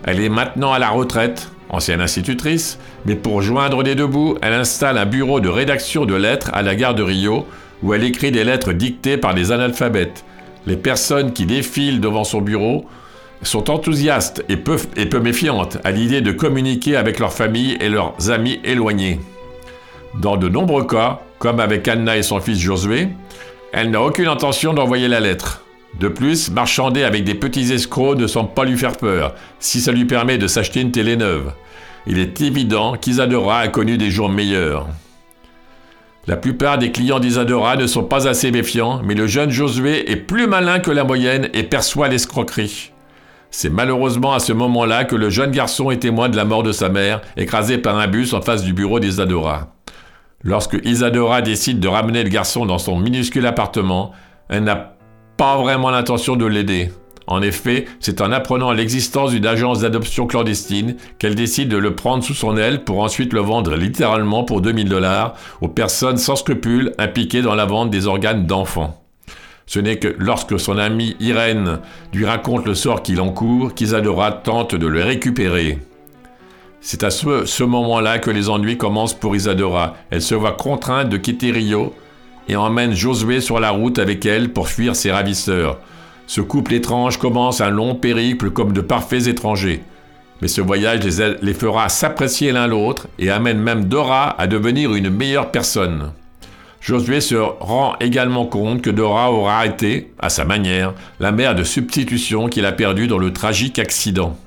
[0.04, 4.54] Elle est maintenant à la retraite, ancienne institutrice, mais pour joindre les deux bouts, elle
[4.54, 7.46] installe un bureau de rédaction de lettres à la gare de Rio,
[7.84, 10.26] où elle écrit des lettres dictées par des analphabètes.
[10.68, 12.86] Les personnes qui défilent devant son bureau
[13.44, 14.78] sont enthousiastes et peu,
[15.20, 19.20] méfiantes à l'idée de communiquer avec leur famille et leurs amis éloignés.
[20.20, 23.10] Dans de nombreux cas, comme avec Anna et son fils Josué,
[23.74, 25.64] elle n'a aucune intention d'envoyer la lettre.
[26.00, 29.92] De plus, marchander avec des petits escrocs ne semble pas lui faire peur, si ça
[29.92, 31.54] lui permet de s'acheter une télé neuve.
[32.08, 34.88] Il est évident qu'Isadora a connu des jours meilleurs.
[36.28, 40.18] La plupart des clients d'Isadora ne sont pas assez méfiants, mais le jeune Josué est
[40.18, 42.92] plus malin que la moyenne et perçoit l'escroquerie.
[43.50, 46.72] C'est malheureusement à ce moment-là que le jeune garçon est témoin de la mort de
[46.72, 49.74] sa mère, écrasé par un bus en face du bureau d'Isadora.
[50.44, 54.12] Lorsque Isadora décide de ramener le garçon dans son minuscule appartement,
[54.48, 54.96] elle n'a
[55.38, 56.92] pas vraiment l'intention de l'aider.
[57.32, 62.26] En effet, c'est en apprenant l'existence d'une agence d'adoption clandestine qu'elle décide de le prendre
[62.26, 66.92] sous son aile pour ensuite le vendre littéralement pour 2000 dollars aux personnes sans scrupules
[66.98, 69.02] impliquées dans la vente des organes d'enfants.
[69.66, 71.80] Ce n'est que lorsque son amie Irène
[72.12, 75.80] lui raconte le sort qu'il encourt qu'Isadora tente de le récupérer.
[76.82, 79.96] C'est à ce, ce moment-là que les ennuis commencent pour Isadora.
[80.10, 81.96] Elle se voit contrainte de quitter Rio
[82.50, 85.80] et emmène Josué sur la route avec elle pour fuir ses ravisseurs.
[86.34, 89.84] Ce couple étrange commence un long périple comme de parfaits étrangers.
[90.42, 91.02] Mais ce voyage
[91.42, 96.14] les, fera s'apprécier l'un l'autre et amène même Dora à devenir une meilleure personne.
[96.80, 101.66] Josué se rend également compte que Dora aura été, à sa manière, la mère de
[101.66, 104.38] substitution qu'il a perdue dans le tragique accident.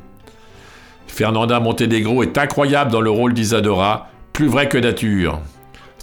[1.07, 5.39] Fernanda Montenegro est incroyable dans le rôle d'Isadora, plus vrai que nature.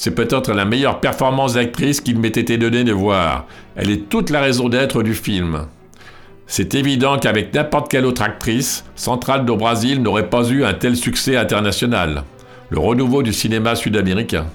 [0.04, 3.46] C'est peut-être la meilleure performance d'actrice qu'il m'ait été donné de voir.
[3.76, 5.68] Elle est toute la raison d'être du film.
[6.48, 10.96] C'est évident qu'avec n'importe quelle autre actrice, Centrale do Brasil n'aurait pas eu un tel
[10.96, 12.24] succès international.
[12.72, 14.48] Le renouveau du cinéma sud-américain.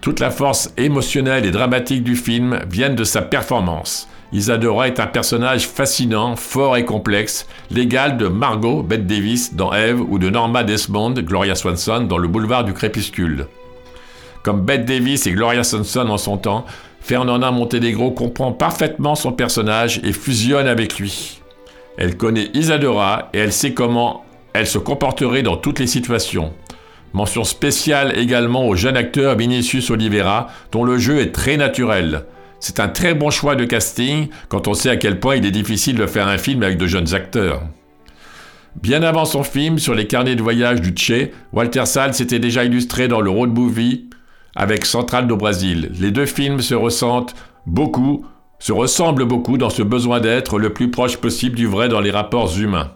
[0.00, 4.08] Toute la force émotionnelle et dramatique du film viennent de sa performance.
[4.32, 10.00] Isadora est un personnage fascinant, fort et complexe, l'égal de Margot, Bette Davis dans Eve
[10.00, 13.48] ou de Norma Desmond, Gloria Swanson dans Le Boulevard du Crépuscule.
[14.48, 16.64] Comme Bette Davis et Gloria Swanson en son temps,
[17.02, 21.42] Fernanda Montenegro comprend parfaitement son personnage et fusionne avec lui.
[21.98, 24.24] Elle connaît Isadora et elle sait comment
[24.54, 26.54] elle se comporterait dans toutes les situations.
[27.12, 32.24] Mention spéciale également au jeune acteur Vinicius Oliveira, dont le jeu est très naturel.
[32.58, 35.50] C'est un très bon choix de casting quand on sait à quel point il est
[35.50, 37.64] difficile de faire un film avec de jeunes acteurs.
[38.80, 42.64] Bien avant son film sur les carnets de voyage du Tché, Walter Sall s'était déjà
[42.64, 44.08] illustré dans le road movie
[44.54, 45.90] avec Central do Brasil.
[45.98, 47.34] Les deux films se ressentent
[47.66, 48.24] beaucoup,
[48.58, 52.10] se ressemblent beaucoup dans ce besoin d'être le plus proche possible du vrai dans les
[52.10, 52.92] rapports humains.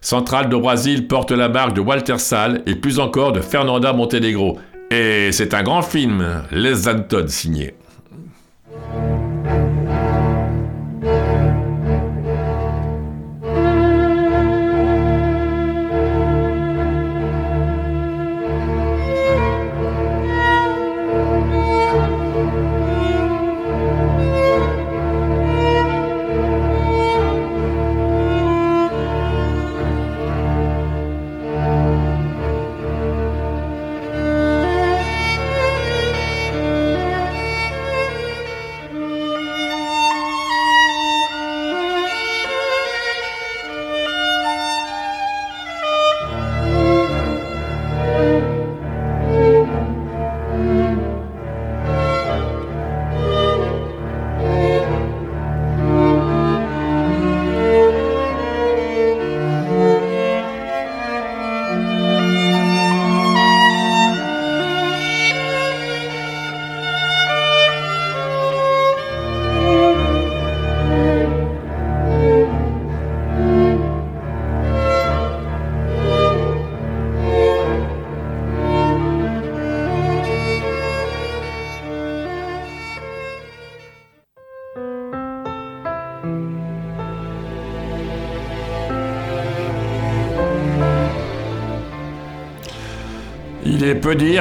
[0.00, 4.58] Central do Brasil porte la marque de Walter Sall et plus encore de Fernanda Montenegro.
[4.90, 7.74] Et c'est un grand film, Les Anton signé.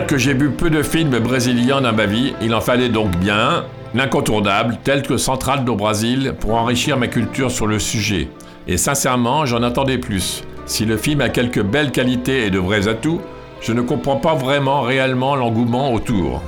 [0.10, 3.66] Que j'ai vu peu de films brésiliens dans ma vie, il en fallait donc bien,
[3.93, 8.28] l'incontournable, tel que Central do Brasil, pour enrichir ma culture sur le sujet.
[8.68, 10.43] Et sincèrement, j'en attendais plus.
[10.66, 13.22] Si le film a quelques belles qualités et de vrais atouts,
[13.62, 16.41] je ne comprends pas vraiment réellement l'engouement autour.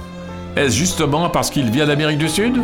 [0.56, 2.58] Est-ce justement parce qu'il vient d'Amérique du Sud?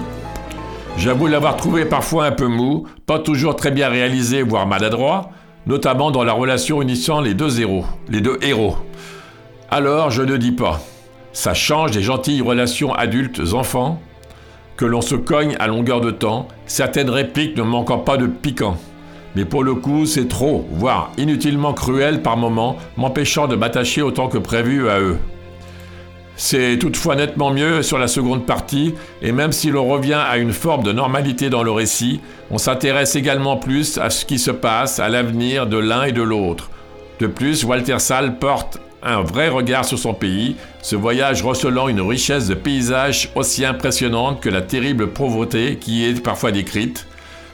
[0.97, 5.29] J'avoue l'avoir trouvé parfois un peu mou, pas toujours très bien réalisé, voire maladroit,
[5.67, 7.85] notamment dans la relation unissant les deux héros.
[8.09, 8.77] Les deux héros.
[9.69, 10.79] Alors, je ne dis pas.
[11.33, 14.01] Ça change des gentilles relations adultes-enfants,
[14.77, 18.77] que l'on se cogne à longueur de temps, certaines répliques ne manquant pas de piquant.
[19.35, 24.29] mais pour le coup, c'est trop, voire inutilement cruel par moments, m'empêchant de m'attacher autant
[24.29, 25.17] que prévu à eux.
[26.37, 30.53] C'est toutefois nettement mieux sur la seconde partie, et même si l'on revient à une
[30.53, 34.99] forme de normalité dans le récit, on s'intéresse également plus à ce qui se passe
[34.99, 36.69] à l'avenir de l'un et de l'autre.
[37.19, 42.01] De plus, Walter Sall porte un vrai regard sur son pays, ce voyage recelant une
[42.01, 47.07] richesse de paysages aussi impressionnante que la terrible pauvreté qui est parfois décrite,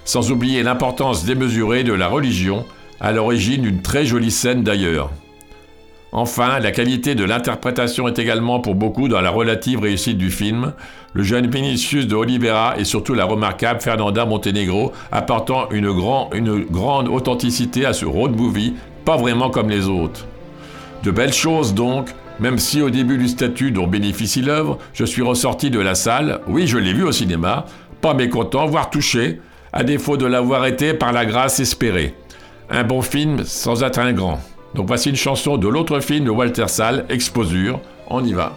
[0.06, 2.66] sans oublier l'importance démesurée de la religion,
[3.00, 5.12] à l'origine d'une très jolie scène d'ailleurs.
[6.16, 10.74] Enfin, la qualité de l'interprétation est également pour beaucoup dans la relative réussite du film,
[11.14, 15.90] le jeune Vinicius de Oliveira et surtout la remarquable Fernanda Montenegro apportant une,
[16.34, 18.76] une grande authenticité à ce road movie,
[19.06, 20.28] pas vraiment comme les autres.
[21.04, 25.22] De belles choses donc, même si au début du statut dont bénéficie l'œuvre, je suis
[25.22, 27.66] ressorti de la salle, oui je l'ai vu au cinéma,
[28.00, 29.42] pas mécontent, voire touché,
[29.74, 32.16] à défaut de l'avoir été par la grâce espérée.
[32.70, 34.40] Un bon film sans être un grand.
[34.76, 38.54] Donc voici une chanson de l'autre film de Walter Sall, Exposure, on y va.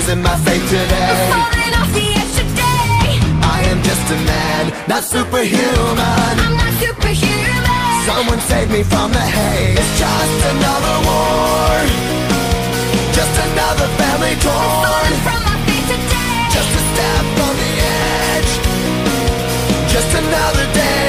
[0.00, 1.12] Losing my faith today.
[1.12, 3.20] I'm Falling off the edge today.
[3.56, 6.36] I am just a man, not superhuman.
[6.44, 8.04] I'm not superhuman.
[8.08, 9.76] Someone save me from the hate.
[9.80, 11.72] It's just another war,
[13.18, 15.12] just another family torn.
[15.26, 16.38] From my feet today.
[16.56, 17.72] Just a step on the
[18.32, 18.52] edge,
[19.94, 20.99] just another day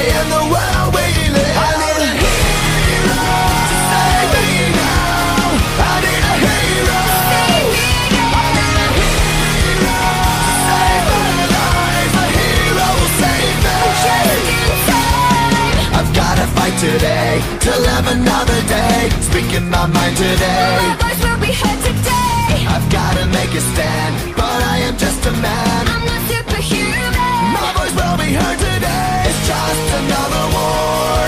[16.82, 19.08] today to live another day.
[19.30, 20.74] Speaking my mind today.
[20.82, 22.66] My voice will be heard today.
[22.74, 25.82] I've gotta make a stand, but I am just a man.
[25.94, 27.54] I'm not superhuman.
[27.54, 29.30] My voice will be heard today.
[29.30, 31.22] It's just another war,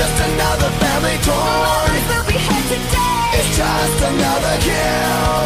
[0.00, 1.84] just another family My torn.
[1.84, 3.36] voice will be heard today.
[3.36, 5.44] It's just another kill.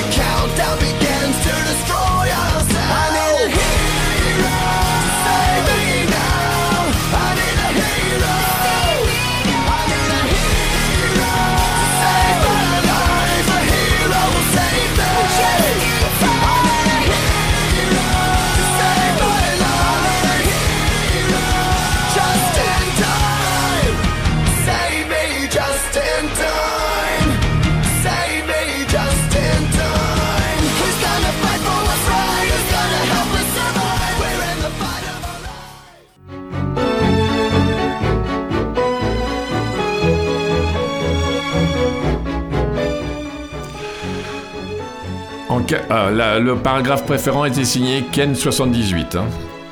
[0.00, 2.88] The countdown begins to destroy ourselves.
[2.88, 4.56] I need a hero
[5.04, 5.89] to save me
[46.14, 49.16] La- le paragraphe préférant était signé Ken78.
[49.16, 49.24] hein.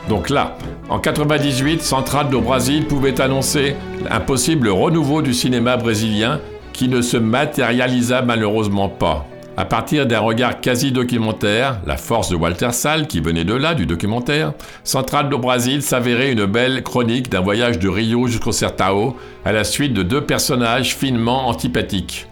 [0.08, 0.56] Donc là,
[0.88, 3.76] en 98, Central do Brasil pouvait annoncer
[4.10, 6.40] un possible renouveau du cinéma brésilien
[6.72, 9.26] qui ne se matérialisa malheureusement pas.
[9.56, 13.74] À partir d'un regard quasi documentaire, la force de Walter Sall, qui venait de là,
[13.74, 14.52] du documentaire,
[14.84, 19.64] Central do Brasil s'avérait une belle chronique d'un voyage de Rio jusqu'au Sertao, à la
[19.64, 22.28] suite de deux personnages finement antipathiques.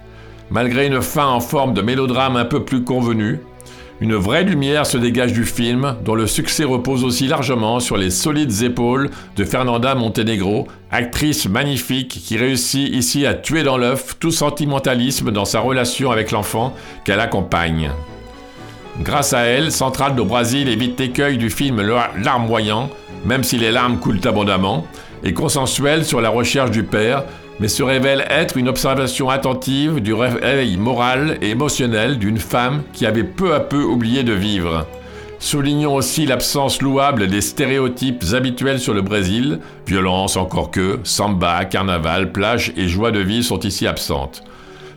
[0.51, 3.41] Malgré une fin en forme de mélodrame un peu plus convenue,
[4.01, 8.11] une vraie lumière se dégage du film, dont le succès repose aussi largement sur les
[8.11, 14.31] solides épaules de Fernanda Montenegro, actrice magnifique qui réussit ici à tuer dans l'œuf tout
[14.31, 16.75] sentimentalisme dans sa relation avec l'enfant
[17.05, 17.91] qu'elle accompagne.
[19.01, 21.83] Grâce à elle, Central do Brasil évite l'écueil du film
[22.23, 22.91] larmoyant,
[23.25, 24.87] même si les larmes coulent abondamment,
[25.25, 27.25] et consensuel sur la recherche du père,
[27.61, 33.07] mais se révèle être une observation attentive du réveil moral et émotionnel d'une femme qui
[33.07, 34.87] avait peu à peu oublié de vivre.
[35.39, 42.33] Soulignons aussi l'absence louable des stéréotypes habituels sur le Brésil, violence encore que, samba, carnaval,
[42.33, 44.43] plage et joie de vie sont ici absentes.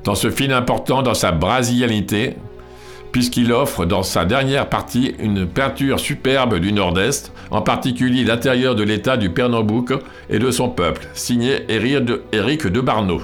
[0.05, 2.37] Dans ce film important dans sa brasilianité,
[3.11, 8.83] puisqu'il offre dans sa dernière partie une peinture superbe du Nord-Est, en particulier l'intérieur de
[8.83, 9.93] l'État du Pernambouc
[10.29, 13.21] et de son peuple, signé Éric de, Barneau.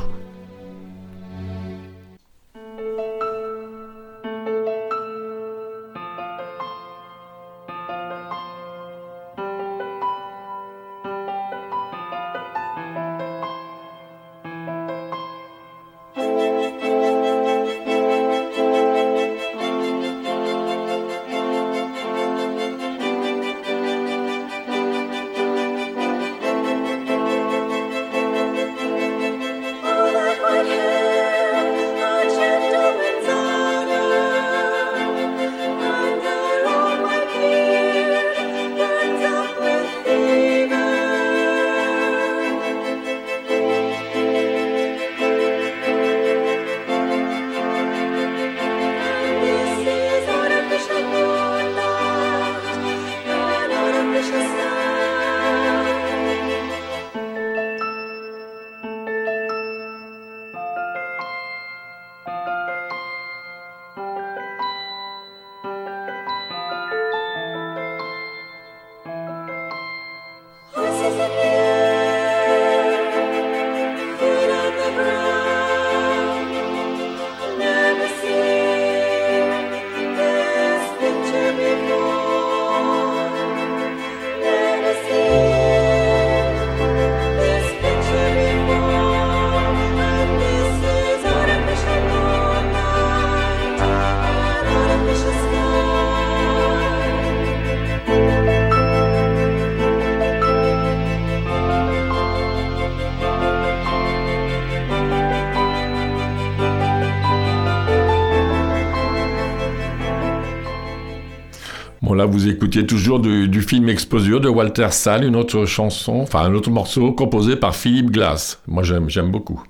[112.26, 116.53] Vous écoutiez toujours du, du film Exposure de Walter Sall, une autre chanson, enfin un
[116.53, 118.59] autre morceau composé par Philippe Glass.
[118.67, 119.61] Moi, j'aime, j'aime beaucoup.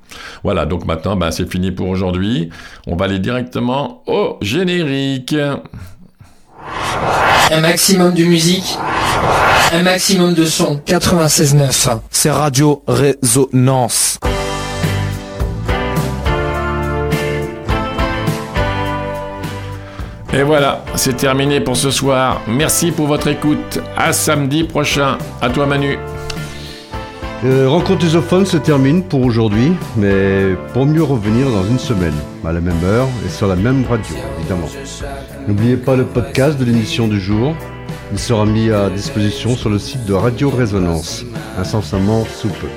[0.44, 2.50] Voilà, donc maintenant, ben, c'est fini pour aujourd'hui.
[2.88, 5.36] On va aller directement au générique.
[7.52, 8.78] Un maximum de musique,
[9.72, 10.82] un maximum de son.
[10.86, 12.00] 96.9.
[12.10, 14.20] C'est Radio Résonance.
[20.38, 22.42] Et voilà, c'est terminé pour ce soir.
[22.46, 23.80] Merci pour votre écoute.
[23.96, 25.18] À samedi prochain.
[25.42, 25.98] À toi, Manu.
[27.46, 32.52] Euh, Rencontre lusophone se termine pour aujourd'hui, mais pour mieux revenir dans une semaine, à
[32.52, 34.68] la même heure et sur la même radio, évidemment.
[35.48, 37.56] N'oubliez pas le podcast de l'émission du jour.
[38.12, 41.24] Il sera mis à disposition sur le site de Radio Résonance,
[41.58, 42.68] incessamment sous peu.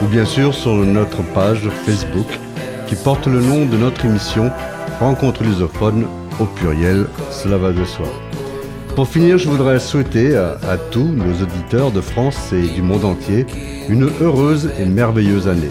[0.00, 2.38] Ou bien sûr sur notre page Facebook
[2.86, 4.52] qui porte le nom de notre émission
[5.00, 6.06] Rencontre lusophone
[6.40, 8.06] au pluriel, cela va de soi.
[8.94, 13.04] Pour finir, je voudrais souhaiter à, à tous nos auditeurs de France et du monde
[13.04, 13.44] entier
[13.88, 15.70] une heureuse et merveilleuse année.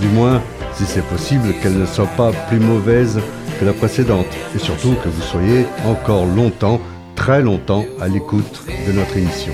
[0.00, 0.40] Du moins,
[0.74, 3.20] si c'est possible, qu'elle ne soit pas plus mauvaise
[3.58, 4.26] que la précédente.
[4.54, 6.80] Et surtout que vous soyez encore longtemps,
[7.14, 9.52] très longtemps, à l'écoute de notre émission.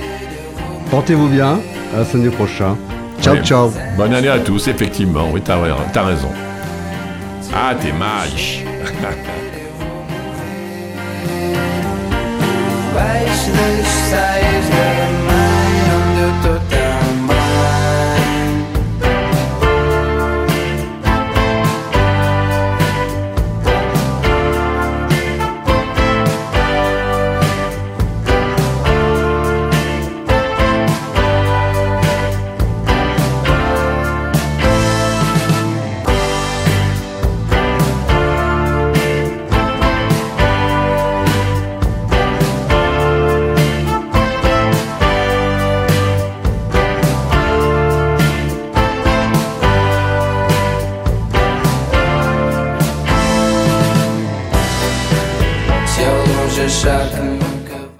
[0.90, 1.60] Portez-vous bien,
[1.96, 2.76] à samedi prochain.
[3.20, 3.70] Ciao, ciao.
[3.96, 5.28] Bonne année à tous, effectivement.
[5.32, 5.58] Oui, t'as,
[5.92, 6.28] t'as raison.
[7.54, 8.64] Ah, t'es mage.
[13.52, 14.70] Christmas size.
[14.70, 15.11] me.